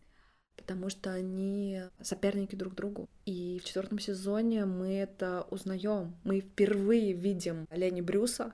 [0.55, 3.09] Потому что они соперники друг другу.
[3.25, 6.15] И в четвертом сезоне мы это узнаем.
[6.23, 8.53] Мы впервые видим Лени Брюса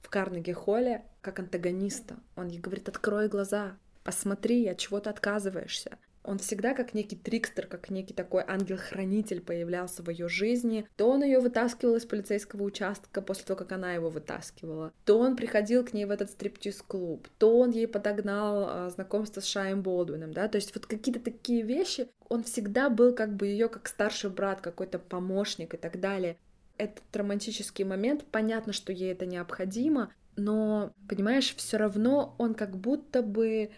[0.00, 2.18] в Карнеги Холле как антагониста.
[2.36, 5.98] Он ей говорит, открой глаза, посмотри, от чего ты отказываешься.
[6.22, 10.86] Он всегда как некий трикстер, как некий такой ангел-хранитель появлялся в ее жизни.
[10.96, 14.92] То он ее вытаскивал из полицейского участка после того, как она его вытаскивала.
[15.04, 17.26] То он приходил к ней в этот стриптиз-клуб.
[17.38, 20.48] То он ей подогнал а, знакомство с Шаем Болдуином, да.
[20.48, 22.08] То есть вот какие-то такие вещи.
[22.28, 26.36] Он всегда был как бы ее как старший брат, какой-то помощник и так далее.
[26.76, 33.22] Этот романтический момент, понятно, что ей это необходимо, но, понимаешь, все равно он как будто
[33.22, 33.70] бы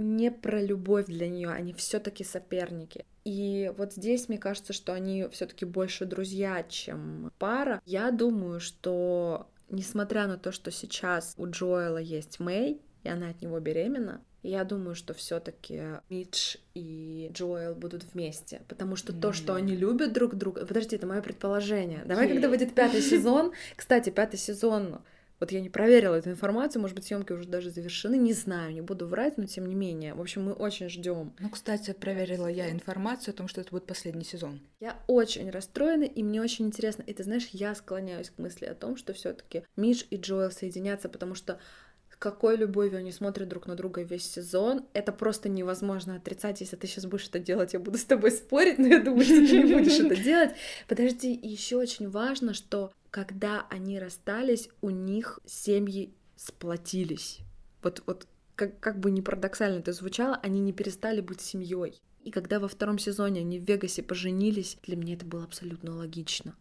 [0.00, 3.04] не про любовь для нее, они все-таки соперники.
[3.24, 7.80] И вот здесь мне кажется, что они все-таки больше друзья, чем пара.
[7.84, 13.42] Я думаю, что несмотря на то, что сейчас у Джоэла есть Мэй, и она от
[13.42, 19.20] него беременна, я думаю, что все-таки Мидж и Джоэл будут вместе, потому что mm-hmm.
[19.20, 22.02] то, что они любят друг друга, подожди, это мое предположение.
[22.06, 22.32] Давай, okay.
[22.32, 25.02] когда выйдет пятый сезон, кстати, пятый сезон
[25.40, 28.82] Вот я не проверила эту информацию, может быть, съемки уже даже завершены, не знаю, не
[28.82, 30.12] буду врать, но тем не менее.
[30.12, 31.34] В общем, мы очень ждем.
[31.38, 34.60] Ну, кстати, проверила я информацию о том, что это будет последний сезон.
[34.80, 37.02] Я очень расстроена, и мне очень интересно.
[37.02, 41.08] И ты знаешь, я склоняюсь к мысли о том, что все-таки Миш и Джоэл соединятся,
[41.08, 41.58] потому что
[42.20, 44.84] какой любовью они смотрят друг на друга весь сезон.
[44.92, 46.60] Это просто невозможно отрицать.
[46.60, 49.36] Если ты сейчас будешь это делать, я буду с тобой спорить, но я думаю, что
[49.36, 50.50] ты не будешь это делать.
[50.86, 57.38] Подожди, еще очень важно, что когда они расстались, у них семьи сплотились.
[57.82, 62.02] Вот, вот как, как бы не парадоксально это звучало, они не перестали быть семьей.
[62.22, 66.54] И когда во втором сезоне они в Вегасе поженились, для меня это было абсолютно логично.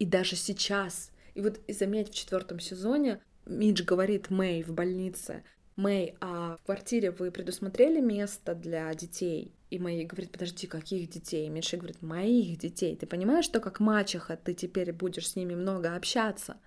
[0.00, 5.42] И даже сейчас, и вот и заметь, в четвертом сезоне Мидж говорит Мэй в больнице,
[5.76, 9.54] Мэй, а в квартире вы предусмотрели место для детей?
[9.70, 11.48] И Мэй говорит, подожди, каких детей?
[11.48, 12.94] Мидж говорит, моих детей.
[12.96, 16.58] Ты понимаешь, что как мачеха ты теперь будешь с ними много общаться?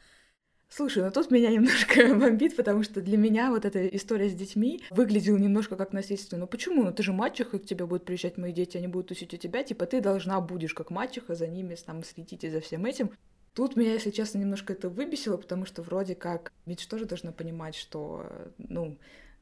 [0.69, 4.81] Слушай, ну тут меня немножко бомбит, потому что для меня вот эта история с детьми
[4.89, 6.37] выглядела немножко как насильство.
[6.37, 6.85] Ну почему?
[6.85, 9.63] Ну ты же мачеха, к тебе будут приезжать мои дети, они будут тусить у тебя,
[9.63, 13.11] типа ты должна будешь как мачеха за ними там следить и за всем этим.
[13.53, 17.75] Тут меня, если честно, немножко это выбесило, потому что вроде как ведь тоже должна понимать,
[17.75, 18.25] что,
[18.57, 18.97] ну,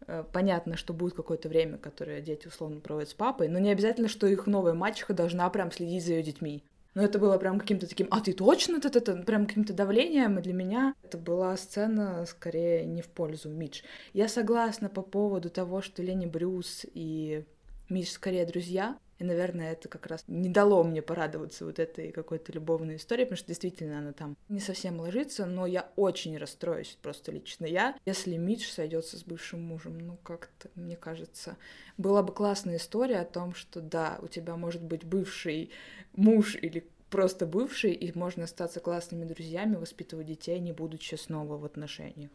[0.07, 4.07] э, понятно, что будет какое-то время, которое дети условно проводят с папой, но не обязательно,
[4.07, 6.64] что их новая мачеха должна прям следить за ее детьми.
[6.95, 10.41] Но это было прям каким-то таким, а ты точно это, это прям каким-то давлением, и
[10.41, 13.84] для меня это была сцена скорее не в пользу Мидж.
[14.14, 17.45] Я согласна по поводу того, что Лени Брюс и
[17.89, 22.54] Мидж скорее друзья, и, наверное, это как раз не дало мне порадоваться вот этой какой-то
[22.54, 27.34] любовной истории, потому что действительно она там не совсем ложится, но я очень расстроюсь, просто
[27.34, 29.98] лично я, если Мидж сойдется с бывшим мужем.
[30.00, 31.58] Ну, как-то, мне кажется,
[31.98, 35.72] была бы классная история о том, что да, у тебя может быть бывший
[36.14, 41.66] муж или просто бывший, и можно остаться классными друзьями, воспитывать детей, не будучи снова в
[41.66, 42.32] отношениях.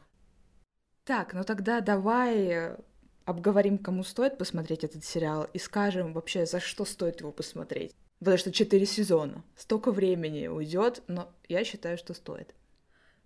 [1.04, 2.76] Так, ну тогда давай
[3.24, 7.94] обговорим, кому стоит посмотреть этот сериал, и скажем вообще, за что стоит его посмотреть.
[8.18, 12.54] Потому что четыре сезона, столько времени уйдет, но я считаю, что стоит.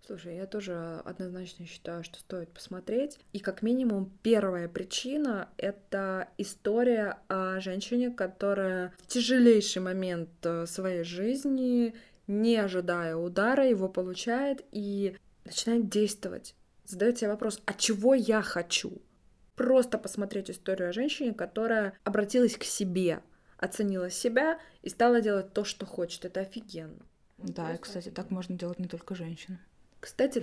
[0.09, 3.19] Слушай, я тоже однозначно считаю, что стоит посмотреть.
[3.35, 11.05] И как минимум первая причина— это история о женщине, которая в тяжелейший момент э, своей
[11.05, 11.95] жизни,
[12.27, 16.55] не ожидая удара, его получает и начинает действовать.
[16.87, 19.03] Задает себе вопрос, а чего я хочу?
[19.59, 23.21] Просто посмотреть историю о женщине, которая обратилась к себе,
[23.59, 26.25] оценила себя и стала делать то, что хочет.
[26.25, 27.05] Это офигенно.
[27.37, 29.59] Да, и, кстати, так можно делать не только женщинам.
[30.01, 30.39] Кстати,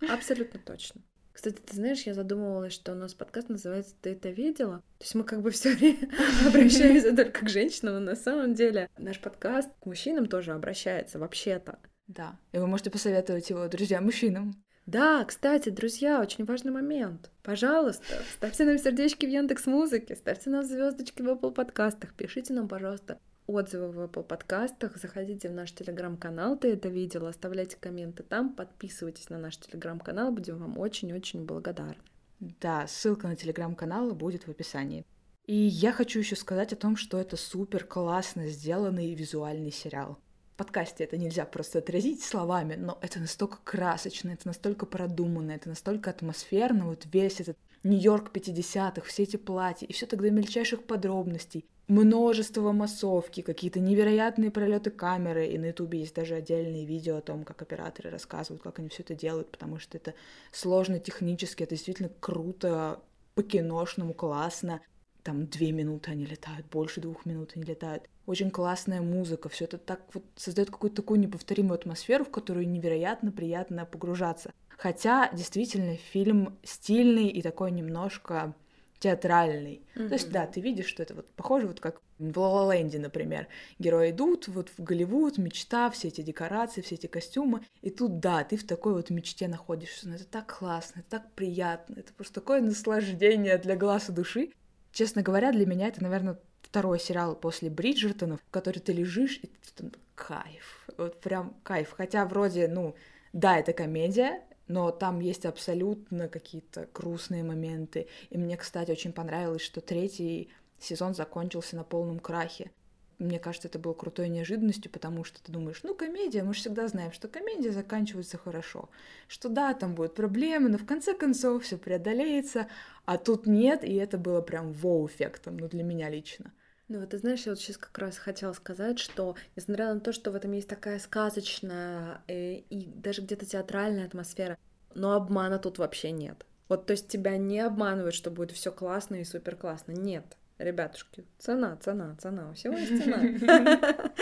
[0.00, 0.12] да.
[0.12, 1.02] Абсолютно точно.
[1.32, 4.78] Кстати, ты знаешь, я задумывалась, что у нас подкаст называется «Ты это видела?».
[4.98, 6.08] То есть мы как бы все время
[6.46, 11.78] обращаемся только к женщинам, но на самом деле наш подкаст к мужчинам тоже обращается вообще-то.
[12.08, 14.64] Да, и вы можете посоветовать его друзьям-мужчинам.
[14.88, 17.30] Да, кстати, друзья, очень важный момент.
[17.42, 22.68] Пожалуйста, ставьте нам сердечки в Яндекс Музыке, ставьте нам звездочки в Apple подкастах, пишите нам,
[22.68, 28.54] пожалуйста, отзывы в Apple подкастах, заходите в наш телеграм-канал, ты это видел, оставляйте комменты там,
[28.54, 31.98] подписывайтесь на наш телеграм-канал, будем вам очень-очень благодарны.
[32.40, 35.04] Да, ссылка на телеграм-канал будет в описании.
[35.44, 40.18] И я хочу еще сказать о том, что это супер классно сделанный визуальный сериал
[40.58, 46.10] подкасте это нельзя просто отразить словами, но это настолько красочно, это настолько продуманно, это настолько
[46.10, 52.72] атмосферно, вот весь этот Нью-Йорк 50-х, все эти платья, и все тогда мельчайших подробностей, множество
[52.72, 57.62] массовки, какие-то невероятные пролеты камеры, и на Ютубе есть даже отдельные видео о том, как
[57.62, 60.14] операторы рассказывают, как они все это делают, потому что это
[60.50, 63.00] сложно технически, это действительно круто,
[63.36, 64.80] по-киношному, классно.
[65.28, 69.76] Там две минуты они летают, больше двух минут они летают очень классная музыка, все это
[69.76, 74.54] так вот создает какую-то такую неповторимую атмосферу, в которую невероятно приятно погружаться.
[74.70, 78.54] Хотя действительно фильм стильный и такой немножко
[79.00, 79.82] театральный.
[79.94, 80.08] Mm-hmm.
[80.08, 83.46] То есть, да, ты видишь, что это вот похоже, вот как в ла Ленде, например.
[83.78, 87.62] Герои идут вот в Голливуд, мечта, все эти декорации, все эти костюмы.
[87.80, 90.08] И тут, да, ты в такой вот мечте находишься.
[90.08, 91.94] Но это так классно, это так приятно.
[91.98, 94.50] Это просто такое наслаждение для глаз и души.
[94.98, 99.46] Честно говоря, для меня это, наверное, второй сериал после Бриджертонов, в который ты лежишь, и
[99.46, 101.92] ты там кайф, вот прям кайф.
[101.96, 102.96] Хотя вроде, ну,
[103.32, 108.08] да, это комедия, но там есть абсолютно какие-то грустные моменты.
[108.30, 110.48] И мне, кстати, очень понравилось, что третий
[110.80, 112.72] сезон закончился на полном крахе.
[113.18, 116.86] Мне кажется, это было крутой неожиданностью, потому что ты думаешь, ну, комедия, мы же всегда
[116.86, 118.90] знаем, что комедия заканчивается хорошо.
[119.26, 122.68] Что да, там будут проблемы, но в конце концов все преодолеется,
[123.06, 126.52] а тут нет, и это было прям воу-эффектом, ну, для меня лично.
[126.88, 130.12] Ну вот ты знаешь, я вот сейчас как раз хотела сказать, что несмотря на то,
[130.12, 134.56] что в этом есть такая сказочная э, и даже где-то театральная атмосфера,
[134.94, 136.46] Но обмана тут вообще нет.
[136.68, 139.92] Вот, то есть тебя не обманывают, что будет все классно и супер классно.
[139.92, 140.36] Нет.
[140.58, 143.18] Ребятушки, цена, цена, цена, у всего есть цена.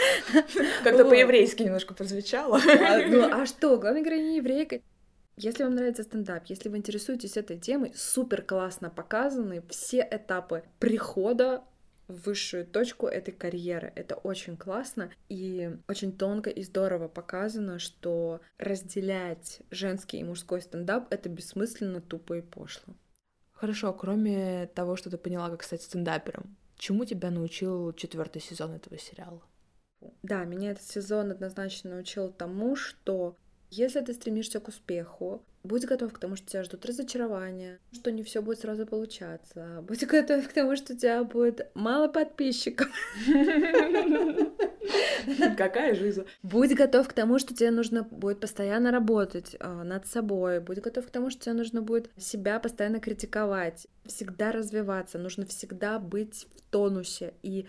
[0.85, 2.59] Как-то по-еврейски немножко прозвучало.
[2.59, 4.81] А, ну, а что, главная героиня еврейка.
[5.39, 11.65] Если вам нравится стендап, если вы интересуетесь этой темой, супер классно показаны все этапы прихода
[12.09, 13.93] в высшую точку этой карьеры.
[13.97, 21.07] Это очень классно и очень тонко и здорово показано, что разделять женский и мужской стендап—
[21.11, 22.95] это бессмысленно, тупо и пошло.
[23.57, 28.99] Хорошо, кроме того, что ты поняла, как стать стендапером, чему тебя научил четвертый сезон этого
[28.99, 29.43] сериала?
[30.23, 33.35] Да, меня этот сезон однозначно научил тому, что
[33.71, 38.23] если ты стремишься к успеху, будь готов к тому, что тебя ждут разочарования, что не
[38.23, 39.83] все будет сразу получаться.
[39.83, 42.89] Будь готов к тому, что у тебя будет мало подписчиков.
[45.57, 46.25] Какая жизнь?
[46.43, 50.61] Будь готов к тому, что тебе нужно будет постоянно работать э, над собой.
[50.61, 55.19] Будь готов к тому, что тебе нужно будет себя постоянно критиковать, всегда развиваться.
[55.19, 57.35] Нужно всегда быть в тонусе.
[57.43, 57.67] И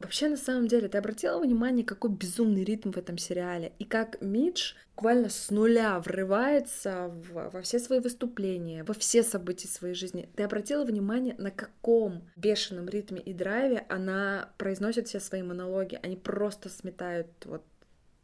[0.00, 3.72] Вообще, на самом деле, ты обратила внимание, какой безумный ритм в этом сериале?
[3.78, 9.68] И как Мидж буквально с нуля врывается в, во все свои выступления, во все события
[9.68, 10.28] своей жизни.
[10.36, 15.98] Ты обратила внимание, на каком бешеном ритме и драйве она произносит все свои монологи?
[16.02, 17.64] Они просто сметают вот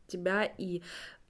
[0.07, 0.83] тебя, и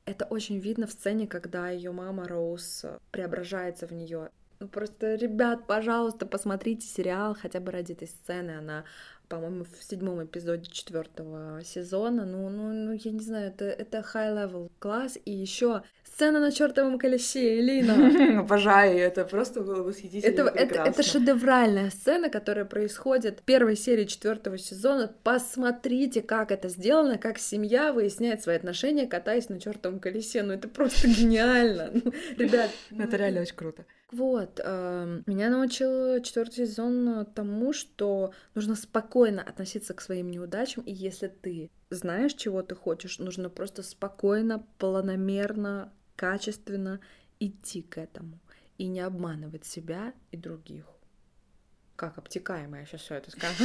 [0.05, 4.31] это очень видно в сцене, когда ее мама Роуз преображается в нее.
[4.61, 8.51] Ну просто, ребят, пожалуйста, посмотрите сериал хотя бы ради этой сцены.
[8.51, 8.85] Она
[9.31, 12.27] по-моему, в седьмом эпизоде четвертого сезона.
[12.27, 15.17] Ну, ну, ну, я не знаю, это, это high-level класс.
[15.25, 18.41] И еще сцена на чертовом колесе, Элина.
[18.41, 24.05] Обожаю, это просто было восхитительно это, это, это шедевральная сцена, которая происходит в первой серии
[24.05, 25.15] четвертого сезона.
[25.23, 30.43] Посмотрите, как это сделано, как семья выясняет свои отношения, катаясь на чертовом колесе.
[30.43, 31.91] Ну, это просто гениально.
[31.95, 32.71] Ну, ребят.
[32.99, 33.85] Это реально очень круто.
[34.11, 40.93] Вот, э, меня научил четвертый сезон тому, что нужно спокойно относиться к своим неудачам, и
[40.93, 47.01] если ты знаешь, чего ты хочешь, нужно просто спокойно, планомерно, качественно
[47.39, 48.41] идти к этому
[48.79, 50.87] и не обманывать себя и других.
[51.95, 53.65] Как обтекаемо я сейчас все это скажу.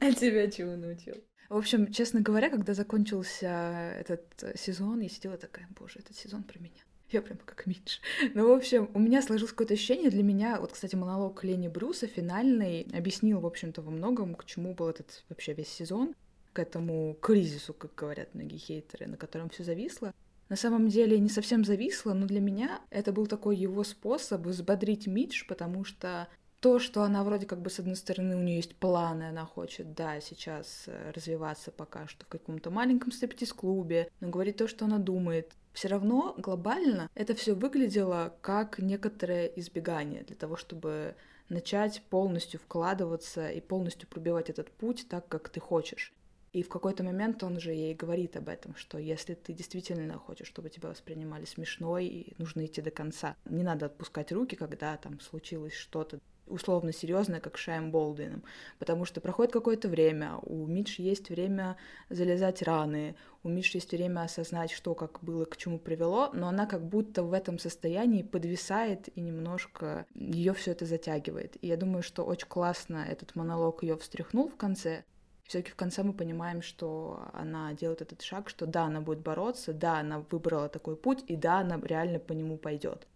[0.00, 1.16] А тебя чего научил?
[1.48, 6.58] В общем, честно говоря, когда закончился этот сезон, я сидела такая, боже, этот сезон про
[6.58, 6.82] меня.
[7.14, 8.00] Я прям как Мидж.
[8.34, 12.08] Ну, в общем, у меня сложилось какое-то ощущение для меня, вот, кстати, монолог Лени Брюса
[12.08, 16.16] финальный объяснил, в общем-то, во многом, к чему был этот вообще весь сезон,
[16.52, 20.12] к этому кризису, как говорят многие хейтеры, на котором все зависло.
[20.48, 25.06] На самом деле не совсем зависло, но для меня это был такой его способ взбодрить
[25.06, 26.26] Мидж, потому что
[26.58, 29.94] то, что она вроде как бы с одной стороны у нее есть планы, она хочет,
[29.94, 34.98] да, сейчас э, развиваться пока что в каком-то маленьком стриптиз-клубе, но говорит то, что она
[34.98, 41.16] думает, все равно глобально это все выглядело как некоторое избегание для того, чтобы
[41.48, 46.14] начать полностью вкладываться и полностью пробивать этот путь так, как ты хочешь.
[46.52, 50.46] И в какой-то момент он же ей говорит об этом, что если ты действительно хочешь,
[50.46, 53.34] чтобы тебя воспринимали смешной, нужно идти до конца.
[53.44, 58.42] Не надо отпускать руки, когда там случилось что-то условно серьезное, как Шайм Болдуином,
[58.78, 61.76] потому что проходит какое-то время, у Мидж есть время
[62.10, 66.66] залезать раны, у Мидж есть время осознать, что как было, к чему привело, но она
[66.66, 71.56] как будто в этом состоянии подвисает и немножко ее все это затягивает.
[71.62, 75.04] И я думаю, что очень классно этот монолог ее встряхнул в конце.
[75.46, 79.74] Все-таки в конце мы понимаем, что она делает этот шаг, что да, она будет бороться,
[79.74, 83.06] да, она выбрала такой путь, и да, она реально по нему пойдет.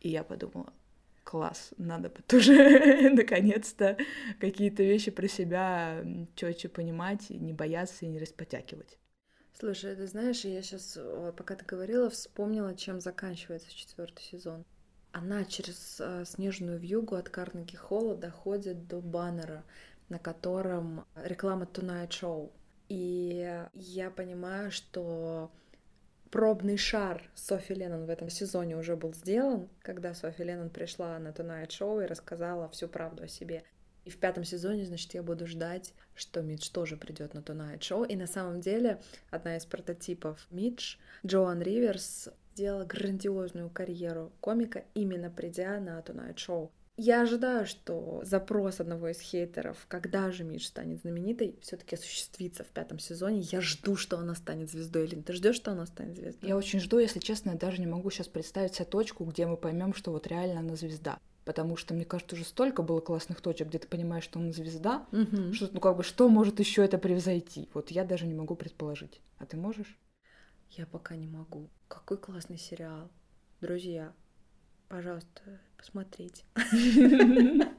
[0.00, 0.72] И я подумала,
[1.30, 3.96] класс, надо тоже наконец-то
[4.40, 6.04] какие-то вещи про себя
[6.34, 8.98] четче понимать, не бояться и не распотякивать.
[9.56, 10.98] Слушай, ты знаешь, я сейчас,
[11.36, 14.64] пока ты говорила, вспомнила, чем заканчивается четвертый сезон.
[15.12, 19.64] Она через э, снежную вьюгу от Карнеги Холла доходит до баннера,
[20.08, 22.50] на котором реклама Tonight Show.
[22.88, 25.52] И я понимаю, что
[26.30, 31.28] пробный шар Софи Леннон в этом сезоне уже был сделан, когда Софи Леннон пришла на
[31.28, 33.64] Tonight Show и рассказала всю правду о себе.
[34.04, 38.06] И в пятом сезоне, значит, я буду ждать, что Мидж тоже придет на Tonight Show.
[38.06, 39.00] И на самом деле
[39.30, 46.70] одна из прототипов Мидж, Джоан Риверс, сделала грандиозную карьеру комика, именно придя на Tonight Show.
[47.02, 52.66] Я ожидаю, что запрос одного из хейтеров, когда же Мидж станет знаменитой, все-таки осуществится в
[52.66, 53.40] пятом сезоне.
[53.40, 55.06] Я жду, что она станет звездой.
[55.06, 56.46] Или ты ждешь, что она станет звездой?
[56.46, 59.56] Я очень жду, если честно, я даже не могу сейчас представить себе точку, где мы
[59.56, 61.18] поймем, что вот реально она звезда.
[61.46, 65.06] Потому что, мне кажется, уже столько было классных точек, где ты понимаешь, что она звезда,
[65.10, 65.54] угу.
[65.54, 67.70] что, ну, как бы, что может еще это превзойти?
[67.72, 69.22] Вот я даже не могу предположить.
[69.38, 69.98] А ты можешь?
[70.72, 71.70] Я пока не могу.
[71.88, 73.08] Какой классный сериал.
[73.62, 74.12] Друзья,
[74.90, 75.40] пожалуйста,
[75.78, 76.44] посмотрите.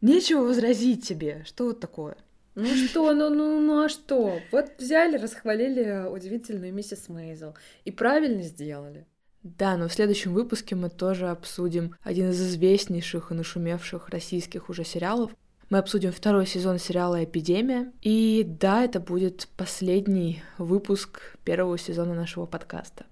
[0.00, 1.42] Нечего возразить тебе.
[1.46, 2.16] Что вот такое?
[2.54, 4.40] Ну что, ну, ну, ну а что?
[4.50, 7.54] Вот взяли, расхвалили удивительную миссис Мейзел.
[7.84, 9.06] И правильно сделали.
[9.44, 14.84] Да, но в следующем выпуске мы тоже обсудим один из известнейших и нашумевших российских уже
[14.84, 15.30] сериалов.
[15.70, 17.92] Мы обсудим второй сезон сериала «Эпидемия».
[18.02, 23.06] И да, это будет последний выпуск первого сезона нашего подкаста.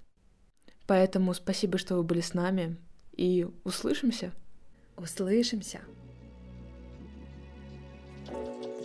[0.86, 2.76] Поэтому спасибо, что вы были с нами,
[3.16, 4.32] и услышимся.
[4.96, 5.80] Услышимся.
[8.28, 8.75] thank you